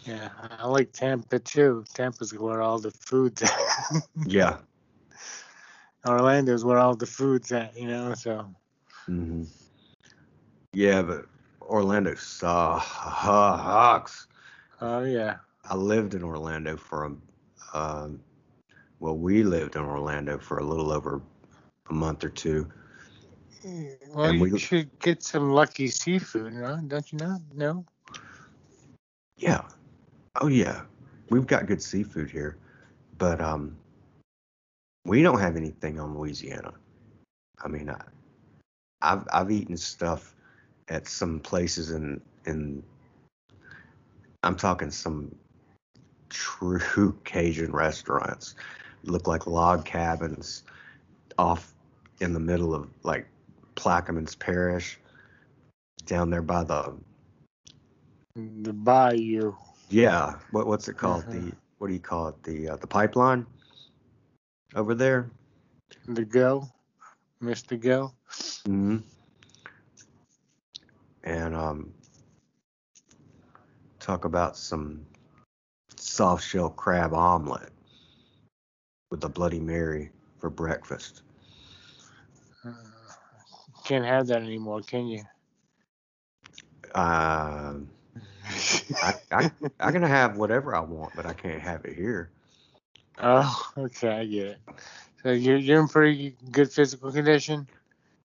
Yeah, 0.06 0.30
I 0.60 0.68
like 0.68 0.92
Tampa 0.92 1.40
too. 1.40 1.84
Tampa's 1.94 2.34
where 2.34 2.62
all 2.62 2.80
the 2.80 2.92
food's 2.92 3.44
at. 3.44 3.52
Yeah. 4.26 4.58
Orlando's 6.06 6.64
where 6.64 6.78
all 6.78 6.96
the 6.96 7.08
food's 7.08 7.52
at, 7.52 7.76
you 7.78 7.88
know. 7.88 8.14
So 8.14 8.48
hmm 9.08 9.44
Yeah, 10.74 11.02
but 11.02 11.26
Orlando 11.62 12.14
sucks. 12.16 14.28
Oh 14.82 15.04
yeah. 15.04 15.38
I 15.68 15.76
lived 15.76 16.14
in 16.14 16.24
Orlando 16.24 16.78
for 16.78 17.06
a, 17.06 17.78
um, 17.78 18.20
well, 19.00 19.18
we 19.18 19.44
lived 19.44 19.76
in 19.76 19.82
Orlando 19.84 20.38
for 20.38 20.58
a 20.60 20.64
little 20.64 20.92
over 20.92 21.22
a 21.90 21.94
month 21.94 22.24
or 22.24 22.30
two. 22.30 22.68
Well, 24.14 24.30
And 24.30 24.40
you 24.40 24.52
we- 24.52 24.60
should 24.60 25.00
get 25.00 25.24
some 25.24 25.52
lucky 25.52 25.88
seafood, 25.88 26.54
no? 26.54 26.80
Don't 26.88 27.12
you 27.12 27.20
know? 27.20 27.40
No. 27.54 27.86
Yeah. 29.38 29.62
Oh 30.42 30.48
yeah. 30.48 30.82
We've 31.30 31.48
got 31.48 31.66
good 31.66 31.82
seafood 31.82 32.30
here, 32.30 32.58
but 33.18 33.42
um, 33.42 33.76
We 35.06 35.22
don't 35.22 35.40
have 35.40 35.56
anything 35.56 36.00
on 36.00 36.18
Louisiana. 36.18 36.74
I 37.64 37.68
mean, 37.68 37.90
I, 37.90 38.02
I've 39.02 39.28
I've 39.32 39.52
eaten 39.52 39.78
stuff 39.78 40.36
at 40.90 41.08
some 41.08 41.40
places 41.40 41.92
in 41.92 42.22
in. 42.46 42.84
I'm 44.44 44.56
talking 44.56 44.92
some 44.92 45.36
true 46.30 47.16
Cajun 47.24 47.72
restaurants. 47.72 48.56
Look 49.06 49.28
like 49.28 49.48
log 49.48 49.86
cabins 49.86 50.64
off 51.38 51.74
in 52.20 52.34
the 52.34 52.40
middle 52.40 52.74
of 52.74 52.90
like 53.04 53.28
Plaquemines 53.76 54.38
Parish, 54.38 55.00
down 56.06 56.30
there 56.30 56.42
by 56.42 56.64
the 56.64 56.94
The 58.36 58.74
bayou. 58.74 59.56
yeah. 59.90 60.34
What 60.52 60.68
what's 60.68 60.88
it 60.88 60.98
called? 60.98 61.26
Mhm. 61.26 61.52
The 61.52 61.56
what 61.78 61.88
do 61.88 61.94
you 61.94 62.00
call 62.00 62.30
it? 62.30 62.44
The 62.44 62.70
uh, 62.70 62.76
the 62.78 62.88
pipeline 62.88 63.46
over 64.76 64.96
there. 64.96 65.30
The 66.08 66.26
Go. 66.26 66.70
Mr. 67.42 67.80
Go. 67.80 68.12
hmm 68.66 68.98
And 71.24 71.56
um, 71.56 71.94
talk 74.00 74.26
about 74.26 74.58
some 74.58 75.06
soft 75.96 76.44
shell 76.44 76.70
crab 76.70 77.14
omelet 77.14 77.72
with 79.16 79.24
a 79.24 79.30
Bloody 79.30 79.62
Mary 79.62 80.12
for 80.40 80.50
breakfast. 80.50 81.22
Uh, 82.66 82.74
can't 83.86 84.04
have 84.06 84.28
that 84.28 84.42
anymore, 84.42 84.82
can 84.82 85.08
you? 85.08 85.24
Uh, 86.94 87.74
I, 89.02 89.14
I 89.32 89.52
I 89.80 89.92
can 89.92 90.04
have 90.04 90.38
whatever 90.38 90.76
I 90.76 90.82
want, 90.82 91.16
but 91.16 91.26
I 91.26 91.34
can't 91.34 91.62
have 91.62 91.86
it 91.86 91.96
here. 91.96 92.30
oh, 93.20 93.72
okay, 93.78 94.10
I 94.10 94.26
get 94.26 94.48
it. 94.48 94.58
So 95.24 95.32
you're 95.32 95.58
you're 95.58 95.82
in 95.82 95.88
pretty 95.88 96.36
good 96.52 96.72
physical 96.72 97.12
condition. 97.12 97.68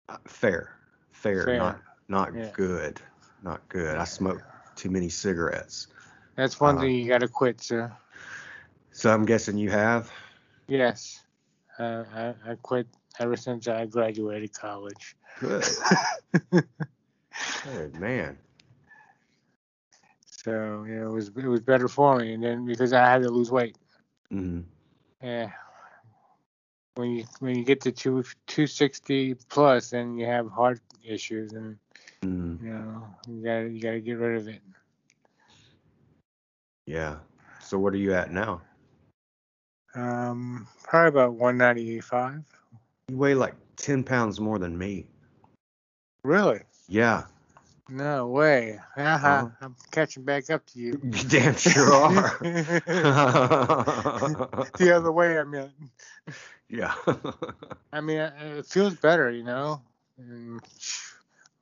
Uh, 0.08 0.18
fair, 0.26 0.72
fair, 1.12 1.46
Fair. 1.46 1.56
not 1.56 1.80
not 2.08 2.32
Yeah. 2.34 2.52
good, 2.52 3.00
not 3.42 3.66
good. 3.68 3.96
I 3.96 4.04
smoke 4.04 4.42
too 4.76 4.90
many 4.90 5.08
cigarettes. 5.08 5.88
That's 6.36 6.60
one 6.60 6.78
Uh, 6.78 6.80
thing 6.80 6.94
you 6.96 7.08
gotta 7.08 7.28
quit, 7.28 7.60
sir. 7.60 7.92
So 8.92 9.10
I'm 9.12 9.24
guessing 9.26 9.58
you 9.58 9.70
have. 9.70 10.10
Yes. 10.68 11.24
Uh, 11.78 12.04
I 12.14 12.34
I 12.52 12.54
quit 12.56 12.86
ever 13.18 13.36
since 13.36 13.68
I 13.68 13.86
graduated 13.86 14.52
college. 14.52 15.16
Good, 15.38 15.64
good 17.62 17.94
man. 17.94 18.38
So 20.26 20.84
yeah, 20.88 21.04
it 21.04 21.10
was 21.10 21.28
it 21.28 21.46
was 21.46 21.60
better 21.60 21.88
for 21.88 22.18
me, 22.18 22.32
and 22.34 22.42
then 22.42 22.64
because 22.66 22.92
I 22.92 23.04
had 23.04 23.22
to 23.22 23.30
lose 23.30 23.50
weight. 23.50 23.76
hmm 24.30 24.60
Yeah. 25.22 25.50
When 26.94 27.10
you 27.10 27.24
when 27.40 27.56
you 27.56 27.64
get 27.64 27.80
to 27.82 27.92
two 27.92 28.24
two 28.46 28.66
sixty 28.66 29.34
plus, 29.34 29.90
then 29.90 30.16
you 30.18 30.26
have 30.26 30.50
heart 30.50 30.80
issues, 31.04 31.52
and 31.52 31.78
hmm 32.22 32.56
you 32.60 32.70
know 32.70 33.06
you 33.28 33.42
gotta 33.44 33.68
you 33.68 33.80
gotta 33.80 34.00
get 34.00 34.18
rid 34.18 34.36
of 34.40 34.48
it. 34.48 34.62
Yeah. 36.86 37.16
So 37.60 37.78
what 37.78 37.92
are 37.94 37.98
you 37.98 38.14
at 38.14 38.30
now? 38.32 38.62
Um, 39.96 40.68
probably 40.84 41.08
about 41.08 41.34
one 41.34 41.56
ninety 41.56 42.00
five. 42.00 42.42
You 43.08 43.16
weigh 43.16 43.34
like 43.34 43.54
10 43.76 44.04
pounds 44.04 44.40
more 44.40 44.58
than 44.58 44.76
me. 44.76 45.06
Really? 46.22 46.60
Yeah. 46.88 47.24
No 47.88 48.26
way. 48.26 48.80
Uh-huh. 48.96 49.26
Uh-huh. 49.26 49.48
I'm 49.60 49.76
catching 49.92 50.24
back 50.24 50.50
up 50.50 50.66
to 50.66 50.78
you. 50.80 51.00
You 51.02 51.10
damn 51.28 51.56
sure 51.56 51.94
are. 51.94 52.38
the 54.78 54.92
other 54.94 55.12
way, 55.12 55.38
I 55.38 55.44
mean. 55.44 55.70
yeah. 56.68 56.94
I 57.92 58.00
mean, 58.00 58.18
it 58.18 58.66
feels 58.66 58.96
better, 58.96 59.30
you 59.30 59.44
know. 59.44 59.80
And 60.18 60.60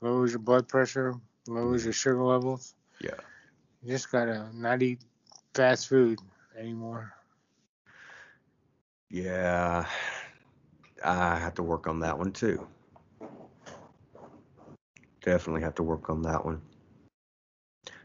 lowers 0.01 0.33
your 0.33 0.39
blood 0.41 0.67
pressure, 0.67 1.15
lowers 1.47 1.85
your 1.85 1.93
sugar 1.93 2.25
levels. 2.25 2.75
Yeah. 3.01 3.11
You 3.83 3.91
just 3.91 4.11
gotta 4.11 4.49
not 4.55 4.81
eat 4.83 5.01
fast 5.53 5.89
food 5.89 6.21
anymore. 6.59 7.13
Yeah. 9.11 9.87
I 11.05 11.39
have 11.39 11.55
to 11.55 11.63
work 11.63 11.87
on 11.87 12.01
that 12.01 12.19
one 12.19 12.33
too. 12.33 12.67
Definitely 15.23 15.63
have 15.63 15.75
to 15.77 15.83
work 15.83 16.09
on 16.09 16.23
that 16.23 16.45
one. 16.45 16.61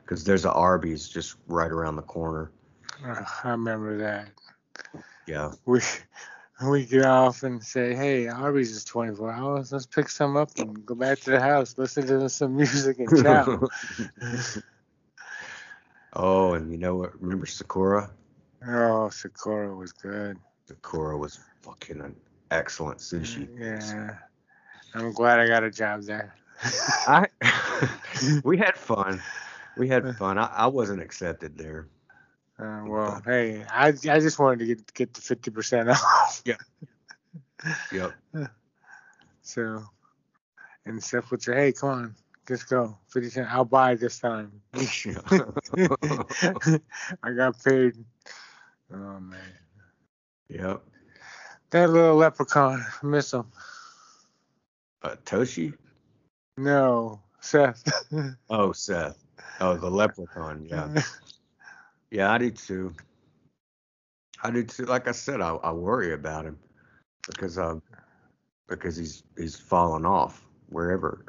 Because 0.01 0.23
there's 0.23 0.45
a 0.45 0.51
Arby's 0.51 1.07
just 1.07 1.35
right 1.47 1.71
around 1.71 1.95
the 1.95 2.01
corner. 2.01 2.51
Uh, 3.05 3.23
I 3.43 3.51
remember 3.51 3.97
that. 3.97 4.29
Yeah. 5.27 5.51
We 5.65 5.81
we 6.67 6.85
get 6.85 7.05
off 7.05 7.43
and 7.43 7.63
say, 7.63 7.93
"Hey, 7.95 8.27
Arby's 8.27 8.71
is 8.71 8.83
24 8.83 9.31
hours. 9.31 9.71
Let's 9.71 9.85
pick 9.85 10.09
some 10.09 10.35
up 10.35 10.49
and 10.57 10.85
go 10.85 10.95
back 10.95 11.19
to 11.19 11.31
the 11.31 11.39
house, 11.39 11.77
listen 11.77 12.07
to 12.07 12.27
some 12.29 12.57
music 12.57 12.99
and 12.99 13.23
chow." 13.23 13.67
oh, 16.13 16.53
and 16.53 16.71
you 16.71 16.77
know 16.77 16.95
what? 16.95 17.21
Remember 17.21 17.45
Sakura? 17.45 18.09
oh, 18.67 19.09
Sakura 19.09 19.73
was 19.75 19.93
good. 19.93 20.37
Sakura 20.69 21.17
was 21.17 21.39
fucking 21.61 21.99
an 21.99 22.15
excellent 22.51 22.99
sushi. 22.99 23.49
Yeah, 23.59 24.17
I'm 24.93 25.11
glad 25.13 25.39
I 25.39 25.47
got 25.47 25.63
a 25.63 25.71
job 25.71 26.03
there. 26.03 26.35
I 27.07 27.25
we 28.43 28.55
had 28.55 28.77
fun. 28.77 29.19
We 29.77 29.87
had 29.87 30.15
fun. 30.17 30.37
I, 30.37 30.45
I 30.45 30.67
wasn't 30.67 31.01
accepted 31.01 31.57
there. 31.57 31.87
Uh, 32.59 32.83
well, 32.85 33.19
hey, 33.25 33.65
I 33.67 33.87
I 33.87 34.19
just 34.19 34.37
wanted 34.37 34.59
to 34.59 34.65
get 34.67 34.93
get 34.93 35.15
the 35.15 35.21
50 35.21 35.49
percent 35.49 35.89
off. 35.89 36.43
Yeah. 36.45 36.57
Yep. 37.91 38.13
So, 39.41 39.83
and 40.85 41.03
Seth 41.03 41.29
would 41.31 41.41
say, 41.41 41.55
"Hey, 41.55 41.71
come 41.73 41.89
on, 41.89 42.15
let's 42.47 42.63
go. 42.63 42.95
50 43.09 43.29
cent. 43.31 43.51
I'll 43.51 43.65
buy 43.65 43.95
this 43.95 44.19
time." 44.19 44.61
I 44.73 44.87
got 47.35 47.61
paid. 47.61 47.95
Oh 48.93 49.19
man, 49.19 49.39
yep. 50.49 50.81
that 51.71 51.89
little 51.89 52.15
leprechaun, 52.15 52.83
I 53.01 53.05
miss 53.05 53.33
him. 53.33 53.45
Uh, 55.01 55.15
Toshi? 55.25 55.73
No, 56.57 57.21
Seth. 57.39 57.83
Oh, 58.49 58.71
Seth. 58.71 59.23
Oh, 59.61 59.77
the 59.77 59.89
leprechaun. 59.89 60.65
Yeah. 60.65 61.01
Yeah, 62.11 62.31
I 62.31 62.39
do 62.39 62.49
too. 62.49 62.95
I 64.43 64.49
do 64.49 64.63
too. 64.63 64.85
Like 64.85 65.07
I 65.07 65.11
said, 65.11 65.41
I, 65.41 65.51
I 65.57 65.71
worry 65.71 66.13
about 66.13 66.43
him 66.43 66.57
because 67.27 67.59
um 67.59 67.83
because 68.67 68.95
he's 68.97 69.21
he's 69.37 69.55
fallen 69.55 70.07
off 70.07 70.43
wherever. 70.69 71.23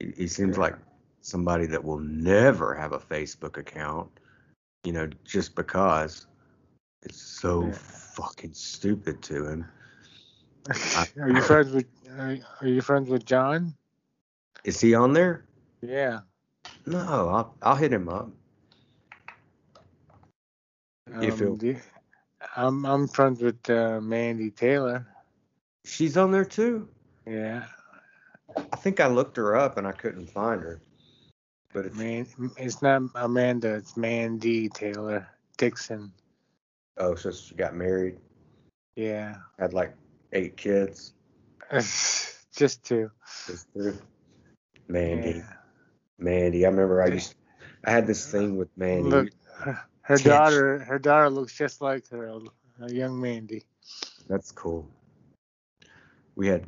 He, 0.00 0.12
he 0.16 0.26
seems 0.26 0.56
Yeah. 0.56 0.62
like 0.62 0.74
somebody 1.20 1.66
that 1.66 1.84
will 1.84 2.00
never 2.00 2.74
have 2.74 2.92
a 2.92 2.98
Facebook 2.98 3.56
account. 3.56 4.10
You 4.82 4.94
know, 4.94 5.08
just 5.24 5.54
because 5.54 6.26
it's 7.06 7.20
so 7.22 7.66
Yeah. 7.66 7.72
fucking 7.72 8.52
stupid 8.52 9.22
to 9.22 9.46
him. 9.46 9.64
are 11.20 11.30
you 11.30 11.40
friends 11.42 11.72
with 11.72 11.86
are, 12.18 12.36
are 12.60 12.66
you 12.66 12.80
friends 12.82 13.08
with 13.08 13.24
John? 13.24 13.74
Is 14.64 14.80
he 14.80 14.94
on 14.94 15.12
there? 15.12 15.44
Yeah. 15.80 16.20
No, 16.86 16.98
I'll 17.28 17.54
I'll 17.62 17.76
hit 17.76 17.92
him 17.92 18.08
up. 18.08 18.30
If 21.22 21.40
Um, 21.40 21.54
it- 21.54 21.62
you- 21.62 21.80
I'm 22.56 22.84
I'm 22.84 23.06
friends 23.08 23.40
with 23.40 23.68
uh, 23.70 24.00
Mandy 24.00 24.50
Taylor. 24.50 25.06
She's 25.84 26.16
on 26.16 26.30
there 26.32 26.44
too. 26.44 26.88
Yeah. 27.26 27.66
I 28.56 28.76
think 28.76 28.98
I 29.00 29.06
looked 29.06 29.36
her 29.36 29.56
up 29.56 29.76
and 29.78 29.86
I 29.86 29.92
couldn't 29.92 30.26
find 30.30 30.60
her. 30.62 30.80
But 31.72 31.86
it's 31.86 31.96
Man, 31.96 32.26
it's 32.56 32.82
not 32.82 33.02
Amanda. 33.14 33.74
It's 33.74 33.96
Mandy 33.96 34.68
Taylor 34.68 35.28
Dixon. 35.58 36.12
Oh, 36.98 37.14
so 37.14 37.30
she 37.30 37.54
got 37.54 37.74
married, 37.74 38.18
Yeah. 38.96 39.36
had 39.58 39.72
like 39.74 39.94
eight 40.32 40.56
kids. 40.56 41.14
Just 42.54 42.84
two. 42.84 43.10
Just 43.46 43.68
through. 43.72 43.98
Mandy, 44.88 45.38
Yeah. 45.38 45.52
Mandy. 46.18 46.64
I 46.64 46.68
remember 46.68 47.02
I 47.02 47.08
used, 47.08 47.34
I 47.84 47.90
had 47.90 48.06
this 48.06 48.30
thing 48.30 48.56
with 48.56 48.68
Mandy. 48.76 49.10
Look, 49.10 49.30
her, 49.58 49.80
her 50.02 50.18
daughter. 50.18 50.78
Her 50.78 50.98
daughter 50.98 51.30
looks 51.30 51.52
just 51.54 51.80
like 51.80 52.08
her, 52.08 52.40
a 52.80 52.92
young 52.92 53.20
Mandy. 53.20 53.64
That's 54.28 54.52
cool. 54.52 54.88
We 56.34 56.46
had 56.48 56.66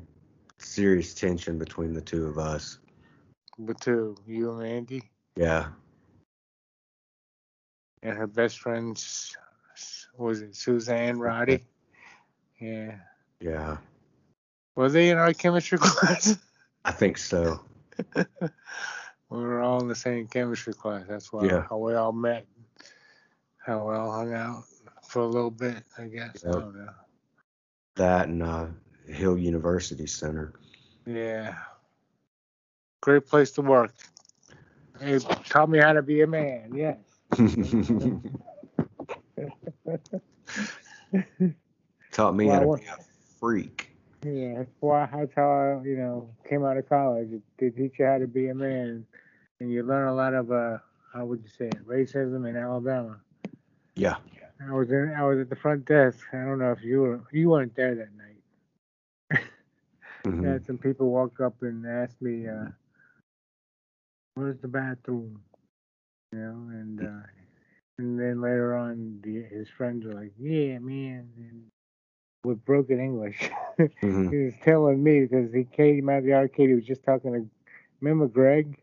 serious 0.59 1.15
tension 1.15 1.59
between 1.59 1.93
the 1.93 2.01
two 2.01 2.27
of 2.27 2.39
us. 2.39 2.79
But 3.59 3.81
two, 3.81 4.17
you 4.27 4.51
and 4.51 4.61
Mandy, 4.61 5.03
Yeah, 5.37 5.69
and 8.03 8.17
her 8.17 8.27
best 8.27 8.59
friend 8.61 8.97
s- 8.97 9.37
was 10.19 10.43
it 10.43 10.55
Suzanne 10.57 11.19
Roddy? 11.19 11.65
Yeah. 12.61 12.97
yeah. 13.41 13.77
Were 14.75 14.89
they 14.91 15.11
in 15.11 15.19
our 15.19 15.33
chemistry 15.33 15.79
class? 15.81 16.37
I 16.85 16.93
think 16.93 17.19
so. 17.19 17.61
we 18.17 18.27
were 19.31 19.61
all 19.61 19.81
in 19.81 19.89
the 19.89 19.95
same 19.95 20.27
chemistry 20.27 20.73
class. 20.75 21.05
That's 21.09 21.33
why 21.33 21.45
Yeah. 21.47 21.65
how 21.69 21.79
we 21.79 21.95
all 21.95 22.13
met. 22.13 22.47
How 23.59 23.89
we 23.89 23.95
all 23.95 24.11
hung 24.11 24.33
out 24.35 24.65
for 25.07 25.21
a 25.23 25.27
little 25.27 25.51
bit, 25.51 25.83
I 25.99 26.07
guess. 26.07 26.45
I 26.45 26.49
Yep. 26.51 26.59
don't 26.59 26.77
know. 26.77 26.91
that 27.97 28.29
and 28.29 28.43
uh, 28.43 28.67
Hill 29.09 29.37
University 29.39 30.07
Center. 30.07 30.53
Yeah. 31.07 31.55
Great 33.01 33.27
place 33.27 33.51
to 33.53 33.63
work. 33.63 33.93
It 35.01 35.21
taught 35.47 35.69
me 35.71 35.79
how 35.79 35.93
to 35.93 36.03
be 36.03 36.23
a 36.23 36.27
man. 36.27 36.73
Yes. 36.75 36.99
Taught 42.13 42.35
me 42.37 42.49
Well, 42.49 42.59
how 42.59 42.59
to 42.61 42.67
be 42.67 42.85
a 42.85 42.97
freak. 43.39 43.91
Yeah, 44.25 44.59
that's 44.59 44.71
why 44.81 45.09
that's 45.13 45.35
how 45.35 45.51
I, 45.51 45.85
you 45.87 45.97
know, 45.97 46.31
came 46.49 46.65
out 46.65 46.77
of 46.77 46.89
college. 46.89 47.29
They 47.59 47.71
teach 47.71 47.99
you 47.99 48.07
how 48.07 48.19
to 48.19 48.27
be 48.27 48.49
a 48.49 48.55
man, 48.55 49.07
and 49.61 49.71
you 49.71 49.83
learn 49.83 50.09
a 50.09 50.15
lot 50.15 50.35
of 50.35 50.51
uh, 50.51 50.79
how 51.13 51.25
would 51.27 51.43
you 51.43 51.49
say 51.49 51.67
it, 51.67 51.87
racism 51.87 52.49
in 52.49 52.57
Alabama. 52.57 53.21
Yeah. 53.97 54.17
I 54.67 54.73
was 54.73 54.91
in, 54.91 55.15
I 55.17 55.25
was 55.25 55.39
at 55.41 55.49
the 55.51 55.57
front 55.57 55.85
desk. 55.87 56.19
I 56.33 56.45
don't 56.45 56.59
know 56.59 56.73
if 56.73 56.83
you 56.83 57.01
were, 57.01 57.21
you 57.33 57.51
weren't 57.51 57.75
there 57.77 57.95
that 57.95 58.13
night. 58.17 59.43
Mhm. 60.25 60.43
had 60.43 60.65
some 60.65 60.79
people 60.79 61.11
walk 61.11 61.41
up 61.41 61.63
and 61.63 61.87
ask 61.87 62.21
me, 62.21 62.49
uh, 62.49 62.67
"Where's 64.35 64.61
the 64.61 64.69
bathroom?" 64.69 65.45
You 66.33 66.39
know, 66.39 66.69
and 66.71 67.01
uh, 67.01 67.21
and 67.99 68.19
then 68.19 68.41
later 68.41 68.75
on, 68.77 69.21
the, 69.23 69.43
his 69.43 69.69
friends 69.69 70.05
were 70.07 70.15
like, 70.15 70.33
"Yeah, 70.39 70.79
man," 70.79 71.31
and 71.39 71.65
with 72.45 72.65
broken 72.65 73.01
English. 73.01 73.51
Mhm. 74.03 74.31
he 74.31 74.37
was 74.45 74.55
telling 74.63 75.03
me 75.03 75.23
because 75.27 75.53
he 75.53 75.65
came 75.65 76.09
out 76.09 76.19
of 76.19 76.25
the 76.25 76.35
arcade. 76.35 76.69
He 76.71 76.75
was 76.75 76.87
just 76.87 77.05
talking 77.05 77.33
to, 77.33 77.49
remember 78.01 78.27
Greg? 78.29 78.83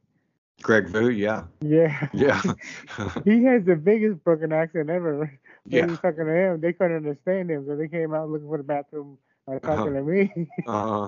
Greg 0.62 0.88
Vu, 0.90 1.10
yeah. 1.10 1.44
Yeah. 1.62 2.10
Yeah. 2.12 2.42
he 3.24 3.44
has 3.46 3.66
the 3.66 3.76
biggest 3.76 4.24
broken 4.24 4.52
accent 4.52 4.90
ever. 4.90 5.32
When 5.70 5.84
he 5.84 5.90
yeah. 5.90 5.90
was 5.90 6.00
talking 6.00 6.26
to 6.26 6.32
him, 6.34 6.62
they 6.62 6.74
couldn't 6.74 6.98
understand 6.98 7.50
him, 7.52 7.66
so 7.68 7.76
they 7.76 7.88
came 7.88 8.14
out 8.14 8.30
looking 8.30 8.48
for 8.48 8.58
the 8.58 8.64
bathroom, 8.64 9.18
uh, 9.48 9.60
talking 9.60 9.94
Uh-huh. 9.94 9.96
to 9.96 10.02
me. 10.04 10.50
Uh, 10.66 11.08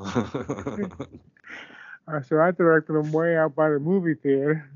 Uh, 2.08 2.22
so 2.22 2.40
I 2.40 2.52
directed 2.52 2.94
him 2.96 3.12
way 3.12 3.38
out 3.38 3.56
by 3.56 3.70
the 3.70 3.80
movie 3.80 4.16
theater 4.16 4.70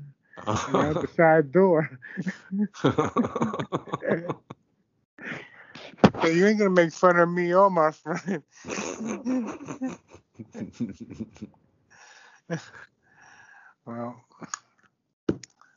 and 0.66 0.76
out 0.76 1.00
the 1.00 1.08
side 1.08 1.52
door. 1.52 1.98
So 6.20 6.28
you 6.28 6.46
ain't 6.46 6.58
gonna 6.58 6.70
make 6.70 6.92
fun 6.92 7.16
of 7.18 7.28
me 7.28 7.52
or 7.54 7.68
my 7.70 7.90
friend. 7.90 8.42
well, 13.86 14.20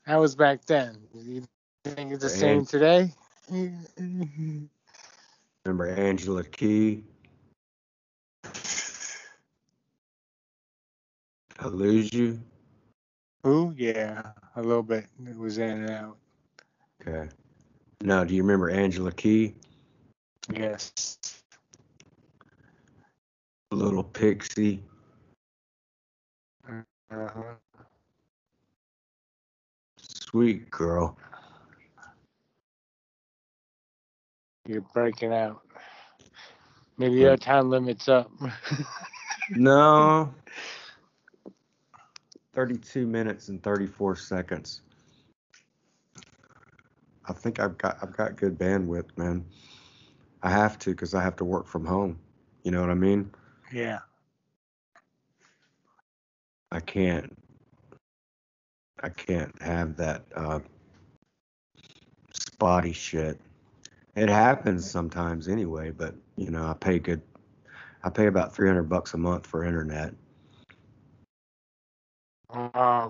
that 0.05 0.17
was 0.17 0.35
back 0.35 0.65
then. 0.65 0.97
You 1.15 1.43
think 1.83 2.11
it's 2.11 2.21
the 2.23 2.29
same 2.29 2.65
today? 2.65 3.11
Remember 5.65 5.89
Angela 5.89 6.43
Key? 6.43 7.03
I 11.59 11.67
lose 11.67 12.13
you. 12.13 12.39
Who? 13.45 13.75
Yeah, 13.77 14.23
a 14.55 14.61
little 14.63 14.81
bit. 14.81 15.05
It 15.23 15.37
was 15.37 15.59
in 15.59 15.69
and 15.69 15.89
out. 15.91 16.17
Okay. 16.99 17.29
Now, 18.01 18.23
do 18.23 18.33
you 18.33 18.41
remember 18.41 18.71
Angela 18.71 19.11
Key? 19.11 19.53
Yes. 20.51 21.43
Little 23.71 24.03
Pixie. 24.03 24.81
Uh-huh. 26.67 27.53
Sweet 29.99 30.71
girl. 30.71 31.15
You're 34.67 34.81
breaking 34.81 35.33
out. 35.33 35.61
Maybe 36.97 37.17
your 37.17 37.37
time 37.37 37.69
limit's 37.69 38.09
up. 38.09 38.31
No. 39.51 40.33
32 42.55 43.05
minutes 43.05 43.49
and 43.49 43.61
34 43.61 44.15
seconds. 44.15 44.81
I 47.27 47.33
think 47.33 47.59
I've 47.59 47.77
got 47.77 47.97
I've 48.01 48.15
got 48.15 48.37
good 48.37 48.57
bandwidth, 48.57 49.17
man. 49.17 49.45
I 50.41 50.49
have 50.49 50.79
to 50.79 50.91
because 50.91 51.13
I 51.13 51.21
have 51.21 51.35
to 51.37 51.45
work 51.45 51.67
from 51.67 51.85
home. 51.85 52.17
You 52.63 52.71
know 52.71 52.81
what 52.81 52.89
I 52.89 52.95
mean? 52.95 53.29
yeah. 53.71 53.99
I 56.71 56.79
can't 56.79 57.37
I 59.03 59.09
can't 59.09 59.61
have 59.61 59.97
that 59.97 60.23
uh, 60.35 60.59
spotty 62.33 62.93
shit. 62.93 63.39
It 64.15 64.29
happens 64.29 64.89
sometimes 64.89 65.49
anyway, 65.49 65.91
but 65.91 66.15
you 66.37 66.51
know, 66.51 66.67
I 66.67 66.73
pay 66.73 66.99
good 66.99 67.21
I 68.03 68.09
pay 68.09 68.27
about 68.27 68.55
300 68.55 68.83
bucks 68.83 69.13
a 69.13 69.17
month 69.17 69.45
for 69.45 69.65
internet. 69.65 70.13
Uh, 72.55 73.09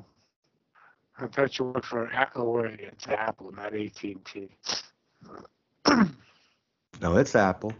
I 1.20 1.28
thought 1.28 1.60
you 1.60 1.66
worked 1.66 1.86
for 1.86 2.12
Apple. 2.12 2.52
Where 2.52 2.66
it's 2.66 3.08
Apple, 3.08 3.52
not 3.52 3.76
AT 3.76 4.04
and 4.04 4.26
T. 4.26 4.50
No, 7.02 7.18
it's 7.18 7.36
Apple. 7.36 7.74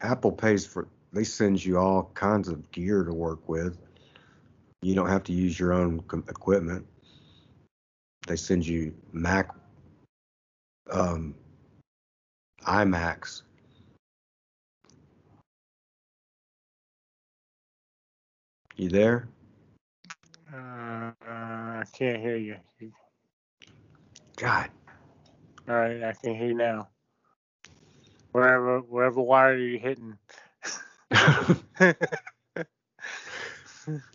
Apple 0.00 0.32
pays 0.32 0.66
for 0.66 0.88
they 1.12 1.22
send 1.22 1.64
you 1.64 1.78
all 1.78 2.10
kinds 2.14 2.48
of 2.48 2.68
gear 2.72 3.04
to 3.04 3.14
work 3.14 3.48
with. 3.48 3.78
You 4.82 4.96
don't 4.96 5.08
have 5.08 5.22
to 5.24 5.32
use 5.32 5.58
your 5.58 5.72
own 5.72 6.02
equipment. 6.28 6.84
They 8.26 8.36
send 8.36 8.66
you 8.66 8.92
Mac 9.12 9.50
um 10.90 11.36
iMacs. 12.66 13.42
You 18.76 18.88
there? 18.88 19.28
Uh, 20.52 20.56
uh, 20.56 21.30
I 21.30 21.84
can't 21.92 22.20
hear 22.20 22.36
you. 22.36 22.56
God. 24.36 24.70
All 25.68 25.74
right, 25.76 26.02
I 26.02 26.12
can 26.12 26.34
hear 26.34 26.48
you 26.48 26.54
now. 26.54 26.88
Wherever, 28.32 28.80
wherever 28.80 29.20
wire 29.20 29.54
are 29.54 29.56
you're 29.58 29.80
hitting. 29.80 30.18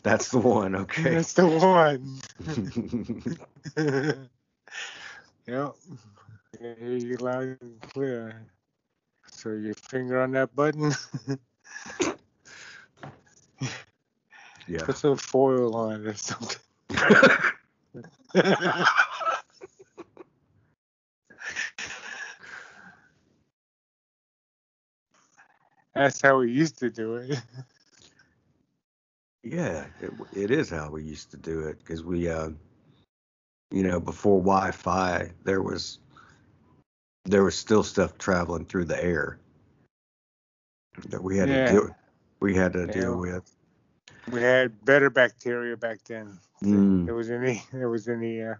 That's 0.03 0.29
the 0.29 0.39
one, 0.39 0.75
okay. 0.75 1.15
That's 1.15 1.33
the 1.33 1.47
one. 1.47 2.19
yep. 5.47 5.75
I 6.53 6.57
can 6.57 6.75
hear 6.79 6.97
you 6.97 7.17
loud 7.17 7.57
and 7.61 7.81
clear. 7.93 8.45
So 9.31 9.51
your 9.51 9.75
finger 9.75 10.21
on 10.21 10.31
that 10.31 10.55
button. 10.55 10.93
Yeah. 14.69 14.85
Put 14.85 14.97
some 14.97 15.17
foil 15.17 15.75
on 15.75 16.05
or 16.05 16.13
something. 16.13 16.61
That's 25.95 26.21
how 26.21 26.37
we 26.37 26.51
used 26.51 26.77
to 26.79 26.89
do 26.91 27.15
it. 27.15 27.41
Yeah, 29.43 29.85
it, 29.99 30.11
it 30.33 30.51
is 30.51 30.69
how 30.69 30.91
we 30.91 31.03
used 31.03 31.31
to 31.31 31.37
do 31.37 31.61
it 31.61 31.79
because 31.79 32.03
we, 32.03 32.29
uh, 32.29 32.49
you 33.71 33.83
know, 33.83 33.99
before 33.99 34.39
Wi-Fi, 34.39 35.31
there 35.45 35.61
was 35.61 35.99
there 37.25 37.43
was 37.43 37.57
still 37.57 37.83
stuff 37.83 38.17
traveling 38.17 38.65
through 38.65 38.85
the 38.85 39.03
air 39.03 39.39
that 41.07 41.23
we 41.23 41.37
had 41.37 41.47
Yeah. 41.49 41.65
to 41.67 41.73
deal 41.73 41.95
we 42.41 42.55
had 42.55 42.73
to 42.73 42.85
Yeah. 42.85 42.93
deal 42.93 43.17
with. 43.17 43.49
We 44.31 44.41
had 44.41 44.83
better 44.85 45.09
bacteria 45.09 45.75
back 45.77 46.03
then. 46.05 46.37
Mm, 46.63 47.05
There 47.05 47.15
was 47.15 47.31
any 47.31 47.63
there 47.71 47.89
was 47.95 48.07
any 48.07 48.43
uh 48.43 48.55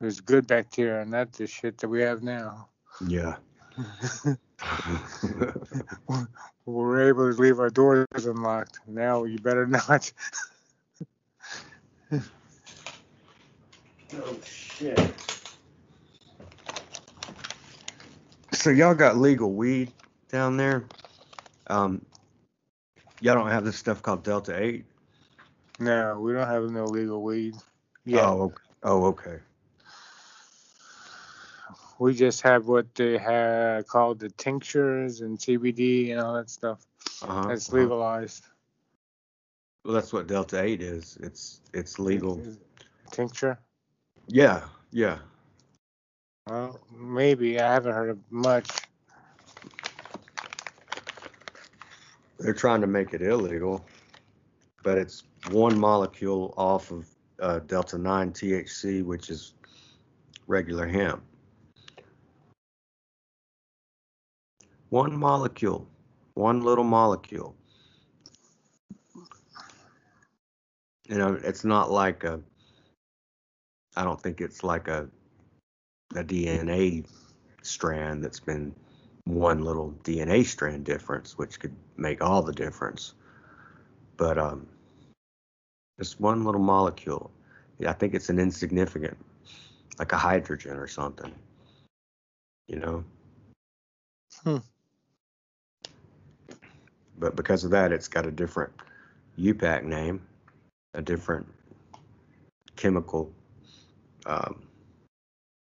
was 0.00 0.20
good 0.20 0.46
bacteria, 0.46 1.04
not 1.04 1.32
the 1.32 1.46
shit 1.46 1.78
that 1.78 1.88
we 1.88 2.02
have 2.02 2.22
now. 2.22 2.68
yeah. 3.06 3.36
we 6.08 6.26
were 6.66 7.08
able 7.08 7.32
to 7.32 7.40
leave 7.40 7.58
our 7.58 7.70
doors 7.70 8.06
unlocked. 8.16 8.80
Now 8.86 9.24
you 9.24 9.38
better 9.38 9.66
not. 9.88 10.12
oh 12.12 12.20
shit. 14.44 15.00
So 18.52 18.70
y'all 18.70 18.94
got 18.94 19.16
legal 19.16 19.52
weed 19.52 19.92
down 20.30 20.56
there? 20.56 20.84
Um, 21.68 22.04
y'all 23.24 23.34
don't 23.34 23.48
have 23.48 23.64
this 23.64 23.76
stuff 23.76 24.02
called 24.02 24.22
Delta 24.22 24.62
Eight? 24.62 24.84
No, 25.80 26.20
we 26.20 26.34
don't 26.34 26.46
have 26.46 26.70
no 26.70 26.84
legal 26.84 27.22
weed. 27.22 27.56
Yeah, 28.04 28.28
Oh, 28.28 28.42
ok- 28.42 28.62
oh, 28.82 29.04
okay. 29.06 29.38
we 31.98 32.14
just 32.14 32.42
have 32.42 32.66
what 32.66 32.94
they 32.94 33.16
have 33.16 33.86
called 33.86 34.18
the 34.18 34.28
tinctures 34.28 35.22
and 35.22 35.38
CBD 35.38 36.10
and 36.12 36.20
all 36.20 36.34
that 36.34 36.50
stuff. 36.50 36.80
Uh-huh, 37.22 37.48
That's 37.48 37.68
uh-huh. 37.70 37.78
legalized. 37.78 38.44
Well, 39.84 39.94
that's 39.94 40.12
what 40.12 40.26
Delta 40.26 40.62
Eight 40.62 40.82
is. 40.82 41.16
It's 41.22 41.60
it's 41.72 41.98
legal. 41.98 42.42
Tincture? 43.10 43.58
Yeah, 44.28 44.64
yeah. 44.92 45.18
Well, 46.46 46.78
maybe 46.94 47.58
I 47.58 47.72
haven't 47.72 47.94
heard 47.94 48.10
of 48.10 48.18
much. 48.30 48.68
They're 52.38 52.54
trying 52.54 52.80
to 52.80 52.86
make 52.86 53.14
it 53.14 53.22
illegal, 53.22 53.86
but 54.82 54.98
it's 54.98 55.24
one 55.50 55.78
molecule 55.78 56.54
off 56.56 56.90
of 56.90 57.06
uh, 57.40 57.60
delta 57.60 57.98
9 57.98 58.32
THC, 58.32 59.04
which 59.04 59.30
is 59.30 59.54
regular 60.46 60.86
hemp. 60.86 61.22
One 64.90 65.16
molecule, 65.16 65.88
one 66.34 66.60
little 66.62 66.84
molecule. 66.84 67.56
You 71.08 71.18
know, 71.18 71.38
it's 71.42 71.64
not 71.64 71.90
like 71.90 72.24
a, 72.24 72.40
I 73.96 74.04
don't 74.04 74.20
think 74.20 74.40
it's 74.40 74.62
like 74.62 74.88
a, 74.88 75.08
a 76.14 76.24
DNA 76.24 77.06
strand 77.62 78.22
that's 78.22 78.40
been 78.40 78.74
one 79.24 79.62
little 79.62 79.94
DNA 80.04 80.44
strand 80.44 80.84
difference, 80.84 81.38
which 81.38 81.58
could 81.58 81.74
make 81.96 82.22
all 82.22 82.42
the 82.42 82.52
difference. 82.52 83.14
But 84.16 84.38
um, 84.38 84.66
just 85.98 86.20
one 86.20 86.44
little 86.44 86.60
molecule. 86.60 87.30
I 87.86 87.92
think 87.92 88.14
it's 88.14 88.28
an 88.28 88.38
insignificant, 88.38 89.16
like 89.98 90.12
a 90.12 90.16
hydrogen 90.16 90.76
or 90.76 90.86
something. 90.86 91.32
You 92.68 92.76
know. 92.76 93.04
Hmm. 94.42 94.58
But 97.18 97.36
because 97.36 97.64
of 97.64 97.70
that, 97.70 97.92
it's 97.92 98.08
got 98.08 98.26
a 98.26 98.30
different 98.30 98.72
IUPAC 99.38 99.84
name, 99.84 100.20
a 100.94 101.02
different 101.02 101.46
chemical. 102.76 103.32
Um, 104.26 104.62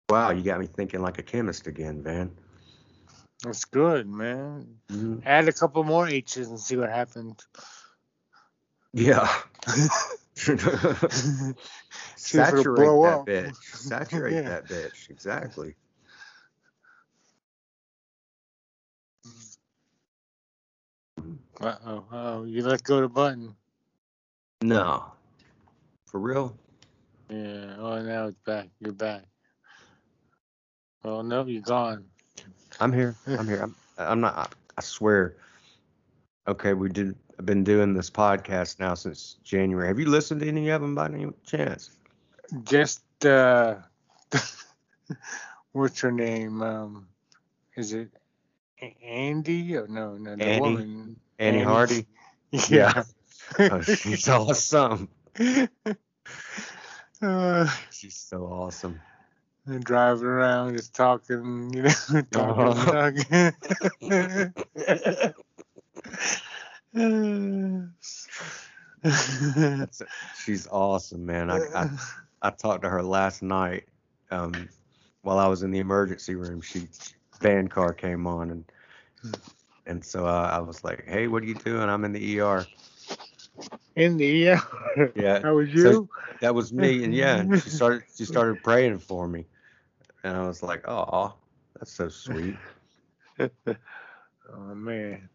wow, 0.09 0.31
you 0.31 0.43
got 0.43 0.59
me 0.59 0.67
thinking 0.67 1.01
like 1.01 1.17
a 1.17 1.23
chemist 1.23 1.67
again, 1.67 2.01
Van. 2.03 2.31
That's 3.43 3.65
good, 3.65 4.07
man. 4.07 4.79
Mhm. 4.89 5.25
Add 5.25 5.47
a 5.47 5.53
couple 5.53 5.83
more 5.83 6.07
H's 6.07 6.49
and 6.49 6.59
see 6.59 6.75
what 6.75 6.89
happens. 6.89 7.47
Yeah. 8.93 9.27
See 10.35 10.53
if 10.53 12.53
it'll 12.53 12.63
Saturate 12.63 13.03
that 13.03 13.25
bitch. 13.25 13.75
Saturate 13.75 14.33
Yeah. 14.33 14.49
that 14.49 14.67
bitch. 14.67 15.09
Exactly. 15.09 15.75
Uh 21.61 21.75
oh, 21.85 22.05
oh, 22.11 22.43
you 22.45 22.63
let 22.63 22.83
go 22.83 22.95
of 22.95 23.01
the 23.03 23.09
button. 23.09 23.55
No. 24.61 25.11
For 26.07 26.19
real? 26.19 26.57
Yeah. 27.29 27.75
Oh, 27.77 28.01
now 28.01 28.27
it's 28.27 28.39
back. 28.39 28.69
You're 28.79 28.93
back. 28.93 29.23
Oh 31.03 31.21
no, 31.21 31.45
you're 31.45 31.61
gone. 31.61 32.05
I'm 32.79 32.93
here. 32.93 33.15
I'm 33.27 33.47
here. 33.47 33.61
I'm, 33.61 33.75
I'm 33.97 34.21
not. 34.21 34.35
I, 34.37 34.47
I 34.77 34.81
swear. 34.81 35.35
Okay, 36.47 36.73
we 36.73 36.89
did. 36.89 37.15
I've 37.37 37.45
been 37.45 37.63
doing 37.63 37.93
this 37.93 38.09
podcast 38.09 38.79
now 38.79 38.95
since 38.95 39.37
January. 39.43 39.87
Have 39.87 39.99
you 39.99 40.09
listened 40.09 40.41
to 40.41 40.47
any 40.47 40.69
of 40.69 40.81
them 40.81 40.95
by 40.95 41.05
any 41.05 41.27
chance? 41.45 41.91
Just 42.63 43.01
uh, 43.25 43.75
what's 45.71 45.99
her 46.01 46.11
name? 46.11 46.61
Um, 46.61 47.07
is 47.75 47.93
it 47.93 48.09
Andy? 49.03 49.75
Or 49.77 49.87
no, 49.87 50.17
no, 50.17 50.35
the 50.35 50.43
Annie? 50.43 50.59
woman. 50.61 51.19
Annie 51.37 51.61
Hardy. 51.63 52.05
Yeah. 52.67 53.03
Oh, 53.59 53.81
she's 53.81 54.27
awesome. 54.27 55.07
uh, 57.21 57.67
She's 57.91 58.15
so 58.15 58.45
awesome. 58.45 58.99
And 59.71 59.83
driving 59.83 60.25
around, 60.25 60.75
just 60.77 60.93
talking, 60.95 61.71
you 61.73 61.83
know, 61.83 62.21
talking, 62.31 62.31
Uh-huh. 62.35 63.13
talking. 63.13 64.43
She's 70.43 70.67
awesome, 70.71 71.25
man. 71.25 71.49
I, 71.49 71.59
I 71.75 71.89
I 72.41 72.49
talked 72.51 72.83
to 72.83 72.89
her 72.89 73.01
last 73.03 73.41
night 73.41 73.85
um, 74.31 74.67
while 75.21 75.37
I 75.39 75.47
was 75.47 75.63
in 75.63 75.71
the 75.71 75.79
emergency 75.79 76.35
room. 76.35 76.61
She 76.61 76.87
band 77.41 77.71
car 77.71 77.93
came 77.93 78.27
on 78.27 78.51
and 78.51 78.65
and 79.85 80.03
so 80.03 80.25
uh, 80.25 80.49
I 80.51 80.59
was 80.59 80.83
like, 80.83 81.05
"Hey, 81.07 81.27
what 81.27 81.43
are 81.43 81.45
you 81.47 81.55
doing?" 81.55 81.89
I'm 81.89 82.03
in 82.05 82.11
the 82.13 82.39
ER. 82.41 82.65
in 83.95 84.17
the 84.17 84.49
ER. 84.49 85.11
Yeah, 85.15 85.39
That 85.39 85.53
was 85.53 85.69
So- 85.69 85.75
you. 85.91 86.09
that 86.41 86.53
was 86.55 86.71
me. 86.73 87.03
And 87.03 87.13
yeah, 87.13 87.37
and 87.37 87.61
she 87.61 87.69
started 87.69 88.03
she 88.15 88.25
started 88.25 88.63
praying 88.63 88.99
for 88.99 89.27
me, 89.27 89.45
and 90.23 90.35
I 90.35 90.45
was 90.47 90.63
like, 90.63 90.87
"Oh, 90.87 91.33
that's 91.75 91.91
so 91.91 92.09
sweet." 92.09 92.55
oh 93.39 94.75
man. 94.75 95.29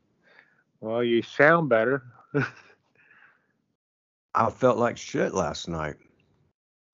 Well, 0.80 1.03
you 1.03 1.22
sound 1.22 1.68
better. 1.68 2.03
I 4.35 4.51
felt 4.51 4.78
like 4.78 4.97
shit 4.97 5.32
last 5.32 5.68
night. 5.68 5.97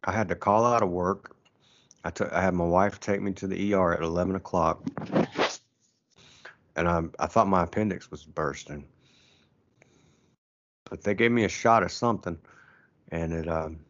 I 0.04 0.12
had 0.12 0.28
to 0.28 0.34
call 0.34 0.64
out 0.64 0.82
of 0.82 0.90
work. 0.90 1.34
I 2.04 2.10
took 2.10 2.32
I 2.32 2.40
had 2.40 2.54
my 2.54 2.64
wife 2.64 3.00
take 3.00 3.20
me 3.20 3.32
to 3.32 3.46
the 3.46 3.74
ER 3.74 3.92
at 3.92 4.02
11 4.02 4.36
o'clock, 4.36 4.82
and 6.76 6.88
I 6.88 7.02
I 7.18 7.26
thought 7.26 7.48
my 7.48 7.64
appendix 7.64 8.10
was 8.10 8.24
bursting. 8.24 8.84
But 10.88 11.02
they 11.02 11.14
gave 11.14 11.32
me 11.32 11.44
a 11.44 11.48
shot 11.48 11.82
of 11.82 11.92
something, 11.92 12.38
and 13.10 13.32
it 13.32 13.48
um 13.48 13.80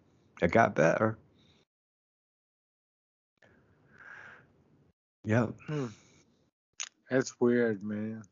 it 0.42 0.50
got 0.50 0.74
better. 0.74 1.18
Yeah, 5.24 5.48
That's 7.10 7.38
weird, 7.40 7.82
man. 7.82 8.22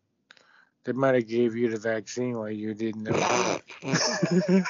They 0.85 0.93
might 0.93 1.17
have 1.17 1.29
gave 1.29 1.55
you 1.55 1.69
the 1.69 1.77
vaccine 1.77 2.39
while 2.39 2.51
you 2.51 2.73
didn't 2.73 3.03
know. 3.03 3.13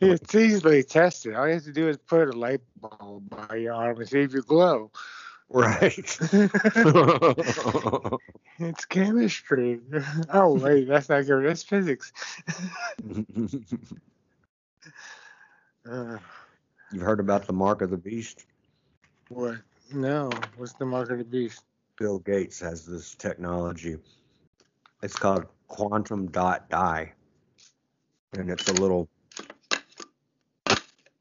it's 0.00 0.34
easily 0.34 0.82
tested. 0.84 1.34
All 1.34 1.46
you 1.46 1.54
have 1.54 1.64
to 1.64 1.72
do 1.72 1.88
is 1.88 1.98
put 1.98 2.28
a 2.28 2.32
light 2.32 2.62
bulb 2.80 3.28
by 3.28 3.56
your 3.56 3.74
arm 3.74 3.98
and 3.98 4.08
see 4.08 4.20
if 4.20 4.32
you 4.32 4.42
glow. 4.42 4.90
right. 5.50 5.98
it's 8.58 8.84
chemistry. 8.86 9.80
Oh 10.32 10.54
wait, 10.54 10.88
that's 10.88 11.10
not 11.10 11.26
good. 11.26 11.44
That's 11.44 11.62
physics. 11.62 12.10
Uh, 15.88 16.18
You've 16.92 17.02
heard 17.02 17.20
about 17.20 17.46
the 17.46 17.52
mark 17.52 17.82
of 17.82 17.90
the 17.90 17.96
beast? 17.96 18.46
what? 19.28 19.56
No. 19.92 20.30
What's 20.56 20.72
the 20.74 20.86
mark 20.86 21.10
of 21.10 21.18
the 21.18 21.24
beast? 21.24 21.62
Bill 21.98 22.18
Gates 22.18 22.60
has 22.60 22.86
this 22.86 23.14
technology. 23.14 23.96
It's 25.02 25.16
called 25.16 25.46
quantum 25.68 26.30
dot 26.30 26.68
dye, 26.70 27.12
and 28.34 28.50
it's 28.50 28.68
a 28.68 28.72
little. 28.74 29.08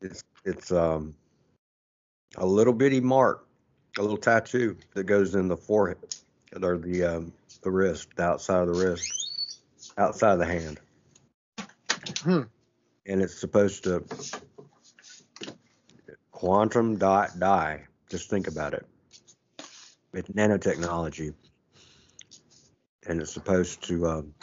It's 0.01 0.24
it's 0.45 0.72
um 0.72 1.15
a 2.38 2.45
little 2.45 2.74
bitty 2.74 2.99
mark, 3.01 3.45
a 3.97 4.01
little 4.01 4.18
tattoo 4.18 4.78
that 4.93 5.03
goes 5.05 5.36
in 5.36 5.47
the 5.47 5.57
forehead 5.57 5.97
or 6.61 6.78
the 6.78 7.03
um 7.03 7.34
the 7.63 7.72
wrist, 7.72 8.09
the 8.15 8.24
outside 8.24 8.68
of 8.68 8.74
the 8.76 8.86
wrist, 8.86 9.61
outside 9.97 10.34
of 10.34 10.39
the 10.39 10.45
hand, 10.45 10.80
Hmm. 12.20 12.43
and 13.05 13.22
it's 13.22 13.39
supposed 13.39 13.84
to 13.86 14.03
quantum 16.38 16.97
dot 16.97 17.39
dye. 17.39 17.83
Just 18.11 18.29
think 18.29 18.47
about 18.47 18.75
it. 18.75 18.85
It's 20.13 20.29
nanotechnology, 20.29 21.33
and 23.07 23.19
it's 23.19 23.33
supposed 23.33 23.83
to 23.88 24.05
um, 24.05 24.33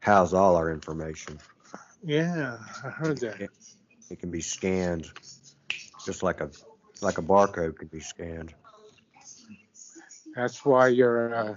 house 0.00 0.32
all 0.32 0.56
our 0.56 0.72
information. 0.72 1.38
Yeah, 2.02 2.58
I 2.84 2.88
heard 2.88 3.18
that. 3.18 3.48
It 4.10 4.18
can 4.18 4.32
be 4.32 4.40
scanned, 4.40 5.06
just 6.04 6.24
like 6.24 6.40
a 6.40 6.50
like 7.00 7.18
a 7.18 7.22
barcode 7.22 7.78
can 7.78 7.86
be 7.86 8.00
scanned. 8.00 8.52
That's 10.34 10.64
why 10.64 10.88
your, 10.88 11.34
uh, 11.34 11.56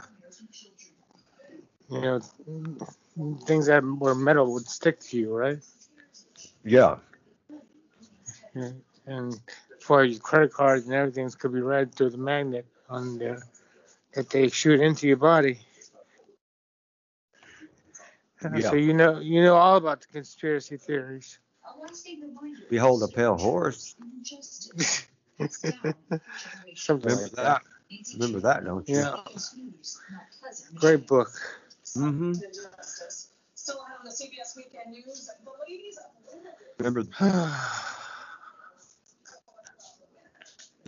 you 1.89 2.01
know, 2.01 2.19
things 3.47 3.65
that 3.65 3.83
were 3.83 4.13
metal 4.13 4.53
would 4.53 4.67
stick 4.67 4.99
to 4.99 5.17
you, 5.17 5.33
right? 5.33 5.57
Yeah, 6.63 6.97
Yeah. 8.55 8.69
And 9.09 9.39
for 9.79 10.03
your 10.03 10.19
credit 10.19 10.53
cards 10.53 10.85
and 10.85 10.93
everything 10.93 11.27
could 11.31 11.51
be 11.51 11.61
read 11.61 11.95
through 11.95 12.11
the 12.11 12.17
magnet 12.17 12.67
on 12.89 13.17
there 13.17 13.41
that 14.13 14.29
they 14.29 14.49
shoot 14.49 14.79
into 14.79 15.07
your 15.07 15.17
body. 15.17 15.59
Uh, 18.45 18.49
Yeah. 18.53 18.69
So 18.69 18.75
you 18.75 18.93
know 18.93 19.19
you 19.19 19.41
know 19.41 19.55
all 19.55 19.77
about 19.77 20.01
the 20.01 20.07
conspiracy 20.07 20.77
theories. 20.77 21.39
behold 22.69 23.01
a 23.03 23.07
pale 23.07 23.35
horse. 23.35 23.95
Something 26.75 27.09
Remember 27.09 27.23
like 27.23 27.31
that? 27.31 27.61
Remember 28.13 28.39
that, 28.41 28.63
don't 28.63 28.87
you? 28.87 28.97
Yeah. 28.97 29.15
Great 30.75 31.07
book. 31.07 31.31
Mm-hmm. 31.97 32.33
Still 33.55 33.79
on 33.79 34.05
the 34.05 34.11
CBS 34.11 34.55
Weekend 34.55 34.91
News, 34.91 35.29
the 35.43 35.51
ladies 35.67 35.97
of 35.97 36.05
Remember 36.77 37.03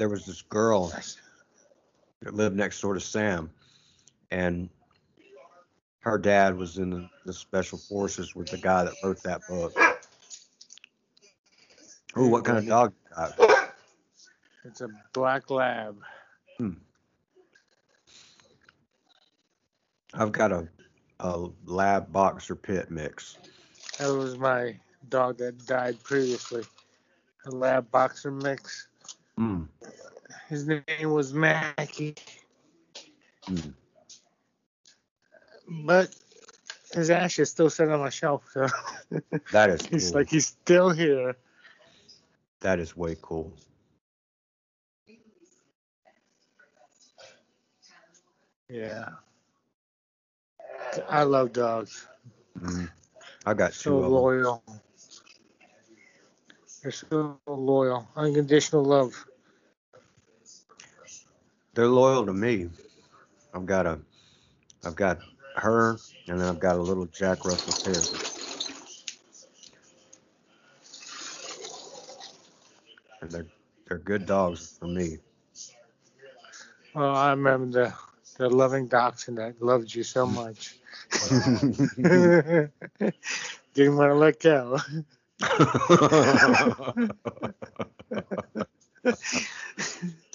there 0.01 0.09
was 0.09 0.25
this 0.25 0.41
girl 0.41 0.91
that 2.23 2.33
lived 2.33 2.55
next 2.55 2.81
door 2.81 2.95
to 2.95 2.99
Sam, 2.99 3.51
and 4.31 4.67
her 5.99 6.17
dad 6.17 6.57
was 6.57 6.79
in 6.79 6.89
the, 6.89 7.07
the 7.27 7.33
special 7.33 7.77
forces 7.77 8.33
with 8.33 8.49
the 8.49 8.57
guy 8.57 8.83
that 8.83 8.95
wrote 9.03 9.21
that 9.21 9.41
book. 9.47 9.77
Oh, 12.15 12.27
what 12.29 12.43
kind 12.43 12.57
of 12.57 12.65
dog 12.65 12.93
got? 13.15 13.39
It's 14.65 14.81
a 14.81 14.87
black 15.13 15.51
lab. 15.51 15.95
I've 20.15 20.31
got 20.31 20.51
a 20.51 20.67
a 21.19 21.47
lab 21.67 22.11
boxer 22.11 22.55
pit 22.55 22.89
mix. 22.89 23.37
That 23.99 24.11
was 24.11 24.35
my 24.35 24.79
dog 25.09 25.37
that 25.37 25.63
died 25.67 26.01
previously. 26.01 26.63
A 27.45 27.51
lab 27.51 27.91
boxer 27.91 28.31
mix. 28.31 28.87
Mm. 29.39 29.67
His 30.51 30.67
name 30.67 31.11
was 31.11 31.33
Mackie. 31.33 32.15
Mm. 33.49 33.73
But 35.85 36.13
his 36.93 37.09
ashes 37.09 37.49
still 37.51 37.69
sit 37.69 37.89
on 37.89 37.99
my 38.01 38.09
shelf, 38.09 38.43
so 38.51 38.67
That 39.51 39.69
is 39.69 39.87
he's 39.89 40.13
cool. 40.13 40.13
like 40.13 40.29
he's 40.29 40.47
still 40.47 40.89
here. 40.89 41.35
that 42.61 42.79
is 42.79 42.97
way 42.97 43.15
cool. 43.21 43.53
Yeah. 48.69 49.09
I 51.09 51.23
love 51.23 51.53
dogs. 51.53 52.07
Mm. 52.59 52.89
I 53.45 53.53
got 53.53 53.73
So 53.73 53.99
loyal. 53.99 54.63
They're 56.83 56.91
so 56.91 57.39
loyal. 57.47 58.07
Unconditional 58.15 58.83
love. 58.83 59.25
They're 61.73 61.87
loyal 61.87 62.25
to 62.25 62.33
me. 62.33 62.69
I've 63.53 63.65
got 63.65 63.85
a, 63.85 63.99
I've 64.83 64.95
got 64.95 65.19
her, 65.55 65.97
and 66.27 66.39
then 66.39 66.47
I've 66.47 66.59
got 66.59 66.75
a 66.75 66.81
little 66.81 67.05
Jack 67.05 67.45
Russell 67.45 67.73
Terrier. 67.73 68.01
And 73.21 73.31
they're 73.31 73.47
they're 73.87 73.99
good 73.99 74.25
dogs 74.25 74.77
for 74.79 74.87
me. 74.87 75.19
Well, 76.93 77.15
I 77.15 77.31
remember 77.31 77.71
the 77.71 77.93
the 78.37 78.49
loving 78.49 78.87
dachshund 78.87 79.37
that 79.37 79.61
loved 79.61 79.93
you 79.93 80.03
so 80.03 80.25
much. 80.25 80.77
Didn't 83.73 83.95
want 83.95 84.11
to 84.11 84.15
let 84.15 84.39
go. 84.39 84.77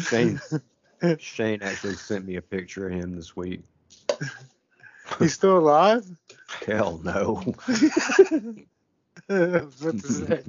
Shane 0.00 0.40
Shane 1.18 1.62
actually 1.62 1.94
sent 1.94 2.26
me 2.26 2.36
a 2.36 2.42
picture 2.42 2.88
of 2.88 2.94
him 2.94 3.14
this 3.14 3.36
week. 3.36 3.62
He's 5.18 5.34
still 5.34 5.58
alive? 5.58 6.04
Hell 6.66 7.00
no. 7.04 7.54
I 9.28 9.28
was 9.28 9.80
about 9.80 9.98
to 10.00 10.08
say. 10.08 10.42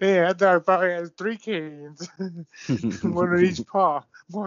Man, 0.00 0.24
that 0.24 0.38
dog 0.38 0.64
probably 0.64 0.90
has 0.90 1.10
three 1.10 1.36
canes. 1.36 2.08
One 3.02 3.32
on 3.32 3.44
each 3.44 3.64
paw. 3.66 4.02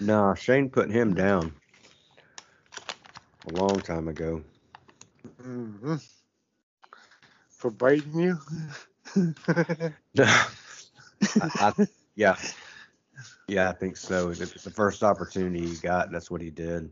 nah, 0.00 0.34
Shane 0.34 0.70
put 0.70 0.90
him 0.90 1.14
down 1.14 1.52
a 3.48 3.60
long 3.60 3.80
time 3.80 4.08
ago. 4.08 4.42
Mhm. 5.42 6.02
For 7.48 7.70
biting 7.70 8.20
you? 8.20 8.38
I, 11.40 11.50
I, 11.78 11.86
yeah, 12.14 12.36
yeah, 13.48 13.68
I 13.68 13.72
think 13.72 13.96
so. 13.96 14.30
The, 14.32 14.46
the 14.46 14.70
first 14.70 15.02
opportunity 15.02 15.66
he 15.66 15.76
got, 15.76 16.10
that's 16.10 16.30
what 16.30 16.40
he 16.40 16.50
did. 16.50 16.90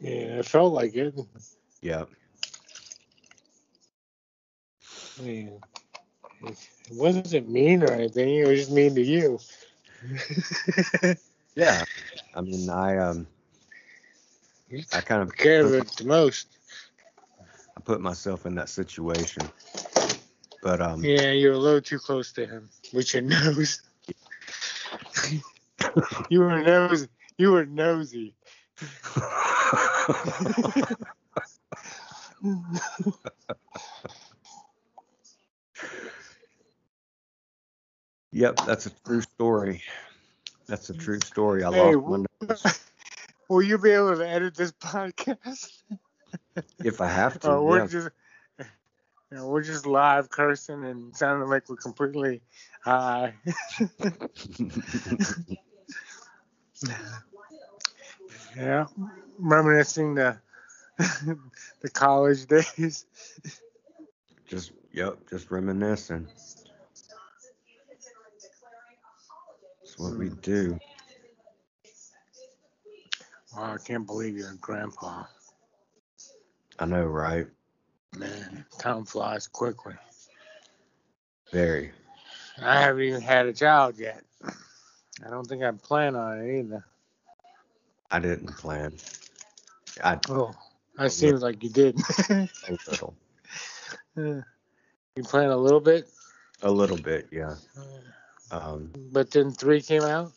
yeah, 0.00 0.38
it 0.38 0.46
felt 0.46 0.72
like 0.72 0.94
it. 0.94 1.14
Yeah, 1.82 2.04
I 5.18 5.22
mean, 5.22 5.60
it 6.42 6.58
wasn't 6.92 7.48
mean 7.48 7.82
or 7.82 7.92
anything. 7.92 8.36
It 8.36 8.46
was 8.46 8.60
just 8.60 8.70
mean 8.70 8.94
to 8.94 9.02
you. 9.02 9.38
yeah. 11.54 11.84
I 12.34 12.40
mean, 12.40 12.68
I 12.68 12.98
um, 12.98 13.26
I 14.92 15.00
kind 15.00 15.22
of 15.22 15.34
care 15.36 15.64
of 15.64 15.72
it 15.74 15.88
the 15.96 16.04
most. 16.04 16.48
I 17.76 17.80
put 17.80 18.00
myself 18.00 18.46
in 18.46 18.54
that 18.56 18.68
situation, 18.68 19.50
but 20.62 20.80
um, 20.80 21.04
Yeah, 21.04 21.32
you're 21.32 21.52
a 21.54 21.58
little 21.58 21.80
too 21.80 21.98
close 21.98 22.32
to 22.32 22.46
him 22.46 22.68
with 22.92 23.12
your 23.14 23.22
nose. 23.26 23.82
you 26.30 26.40
were 26.40 26.62
nosy. 26.62 27.08
You 27.38 27.52
were 27.52 27.66
nosy. 27.66 28.34
yep, 38.32 38.56
that's 38.66 38.86
a 38.86 38.90
true 39.04 39.22
story. 39.22 39.82
That's 40.66 40.90
a 40.90 40.94
true 40.94 41.20
story. 41.20 41.64
I 41.64 41.72
Hey, 41.72 41.94
lost. 41.94 42.82
Will 43.48 43.62
you 43.62 43.78
be 43.78 43.90
able 43.90 44.16
to 44.16 44.28
edit 44.28 44.54
this 44.56 44.72
podcast? 44.72 45.82
If 46.84 47.00
I 47.00 47.06
have 47.06 47.38
to, 47.40 47.60
we're 47.62 47.80
yeah. 47.80 47.86
just 47.86 48.10
you 49.36 49.42
know, 49.42 49.48
we're 49.48 49.62
just 49.62 49.84
live 49.84 50.30
cursing 50.30 50.82
and 50.86 51.14
sounding 51.14 51.50
like 51.50 51.68
we're 51.68 51.76
completely 51.76 52.40
high. 52.82 53.34
yeah. 58.56 58.86
Reminiscing 59.38 60.14
the 60.14 60.38
the 60.96 61.90
college 61.92 62.46
days. 62.46 63.04
just 64.46 64.72
yep, 64.92 65.18
just 65.28 65.50
reminiscing. 65.50 66.26
That's 69.82 69.98
what 69.98 70.16
we 70.16 70.30
do. 70.30 70.78
Wow, 73.54 73.74
I 73.74 73.76
can't 73.86 74.06
believe 74.06 74.34
you're 74.38 74.52
a 74.52 74.56
grandpa. 74.56 75.24
I 76.78 76.86
know, 76.86 77.04
right? 77.04 77.46
Man, 78.16 78.64
time 78.78 79.04
flies 79.04 79.46
quickly. 79.46 79.94
Very. 81.52 81.92
I 82.62 82.80
haven't 82.80 83.02
even 83.02 83.20
had 83.20 83.46
a 83.46 83.52
child 83.52 83.98
yet. 83.98 84.22
I 85.24 85.30
don't 85.30 85.46
think 85.46 85.62
I 85.62 85.70
plan 85.72 86.16
on 86.16 86.40
it 86.40 86.60
either. 86.60 86.84
I 88.10 88.18
didn't 88.18 88.56
plan. 88.56 88.94
I 90.02 90.18
Oh, 90.30 90.54
that 90.96 91.12
seems 91.12 91.42
like 91.42 91.62
you 91.62 91.68
did. 91.70 91.98
a 92.30 92.48
little, 92.88 93.14
you 94.16 95.22
plan 95.22 95.50
a 95.50 95.56
little 95.56 95.80
bit, 95.80 96.08
a 96.62 96.70
little 96.70 96.96
bit, 96.96 97.28
yeah. 97.30 97.54
Um, 98.50 98.92
but 99.12 99.30
then 99.30 99.50
three 99.50 99.82
came 99.82 100.02
out. 100.02 100.32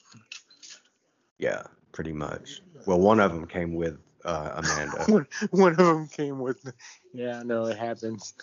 yeah, 1.38 1.64
pretty 1.94 2.12
much. 2.12 2.62
Well, 2.86 3.00
one 3.00 3.20
of 3.20 3.32
them 3.32 3.46
came 3.48 3.74
with 3.74 3.98
uh, 4.26 4.52
Amanda. 4.56 5.06
One, 5.08 5.28
one 5.52 5.72
of 5.72 5.78
them 5.78 6.08
came 6.08 6.40
with. 6.40 6.72
Yeah, 7.14 7.44
no, 7.44 7.66
it 7.66 7.78
happens. 7.78 8.34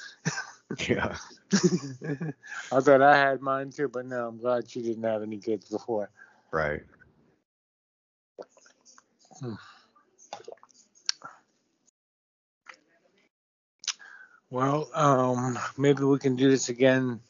yeah. 0.89 1.17
I 2.73 2.81
thought 2.81 3.03
I 3.03 3.17
had 3.17 3.41
mine 3.41 3.71
too, 3.71 3.89
but 3.89 4.07
no, 4.07 4.29
I'm 4.29 4.39
glad 4.39 4.75
you 4.75 4.83
didn't 4.83 5.05
have 5.05 5.23
any 5.23 5.39
kids 5.39 5.69
before. 5.69 6.11
Right. 6.51 6.83
Well, 14.51 14.89
um, 14.95 15.59
maybe 15.77 16.05
we 16.05 16.19
can 16.19 16.37
do 16.37 16.51
this 16.51 16.69
again 16.69 17.21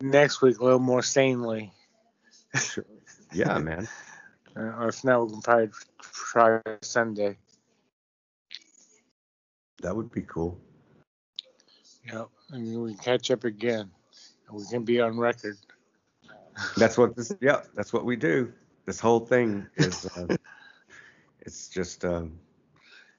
next 0.00 0.42
week, 0.42 0.58
a 0.58 0.64
little 0.64 0.78
more 0.78 1.02
sanely. 1.02 1.72
Sure. 2.54 2.84
Yeah, 3.32 3.58
man. 3.58 3.88
Uh, 4.60 4.72
or 4.78 4.88
if 4.88 5.04
not, 5.04 5.26
we 5.26 5.32
can 5.32 5.42
probably 5.42 5.70
try 6.02 6.60
Sunday. 6.82 7.38
That 9.80 9.96
would 9.96 10.12
be 10.12 10.22
cool. 10.22 10.60
Yep, 12.12 12.28
and 12.50 12.82
we 12.82 12.94
can 12.94 13.02
catch 13.02 13.30
up 13.30 13.44
again. 13.44 13.90
And 14.48 14.58
we 14.58 14.64
can 14.66 14.84
be 14.84 15.00
on 15.00 15.18
record. 15.18 15.56
That's 16.76 16.98
what 16.98 17.16
this. 17.16 17.32
Yeah, 17.40 17.62
that's 17.74 17.92
what 17.92 18.04
we 18.04 18.16
do. 18.16 18.52
This 18.84 19.00
whole 19.00 19.20
thing 19.20 19.66
is. 19.76 20.04
Uh, 20.16 20.36
it's 21.40 21.68
just. 21.68 22.04
Um, 22.04 22.38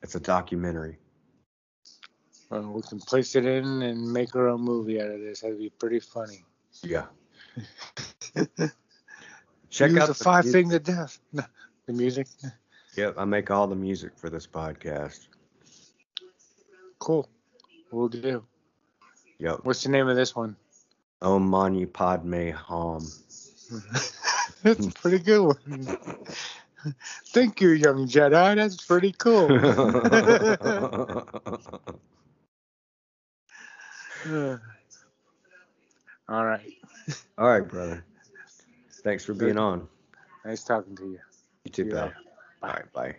it's 0.03 0.15
a 0.15 0.19
documentary. 0.19 0.97
Uh, 2.51 2.61
we 2.61 2.81
can 2.81 2.99
place 2.99 3.35
it 3.35 3.45
in 3.45 3.81
and 3.81 4.11
make 4.11 4.35
our 4.35 4.49
own 4.49 4.61
movie 4.61 4.99
out 4.99 5.09
of 5.09 5.21
this. 5.21 5.41
That'd 5.41 5.59
be 5.59 5.69
pretty 5.69 5.99
funny. 5.99 6.43
Yeah. 6.83 7.05
Check 9.71 9.97
out 9.97 10.07
the 10.07 10.13
five 10.13 10.45
mu- 10.45 10.51
finger 10.51 10.79
death. 10.79 11.19
The 11.87 11.93
music. 11.93 12.27
Yep, 12.95 13.15
I 13.17 13.25
make 13.25 13.49
all 13.49 13.65
the 13.65 13.75
music 13.75 14.11
for 14.15 14.29
this 14.29 14.45
podcast. 14.45 15.27
Cool. 16.99 17.27
We'll 17.91 18.07
do. 18.07 18.43
Yep. 19.39 19.61
What's 19.63 19.81
the 19.81 19.89
name 19.89 20.07
of 20.07 20.15
this 20.15 20.35
one? 20.35 20.55
Om 21.23 21.47
Mani 21.47 21.87
Padme 21.87 22.51
Hum. 22.51 23.07
That's 24.61 24.85
a 24.85 24.91
pretty 24.91 25.17
good 25.17 25.43
one. 25.43 25.97
Thank 27.29 27.59
you, 27.61 27.69
young 27.69 28.07
Jedi. 28.07 28.55
That's 28.55 28.85
pretty 28.85 29.13
cool. 29.13 29.51
Uh, 34.23 34.57
All 36.29 36.45
right. 36.45 36.73
All 37.39 37.47
right, 37.49 37.67
brother. 37.67 38.05
Thanks 39.03 39.25
for 39.25 39.33
being 39.33 39.57
on. 39.57 39.87
Nice 40.45 40.63
talking 40.63 40.95
to 40.95 41.03
you. 41.05 41.19
You 41.65 41.71
too, 41.71 41.83
See 41.83 41.89
you 41.89 41.95
pal. 41.95 42.05
later. 42.05 42.15
All 42.63 42.69
right, 42.69 42.93
bye. 42.93 43.15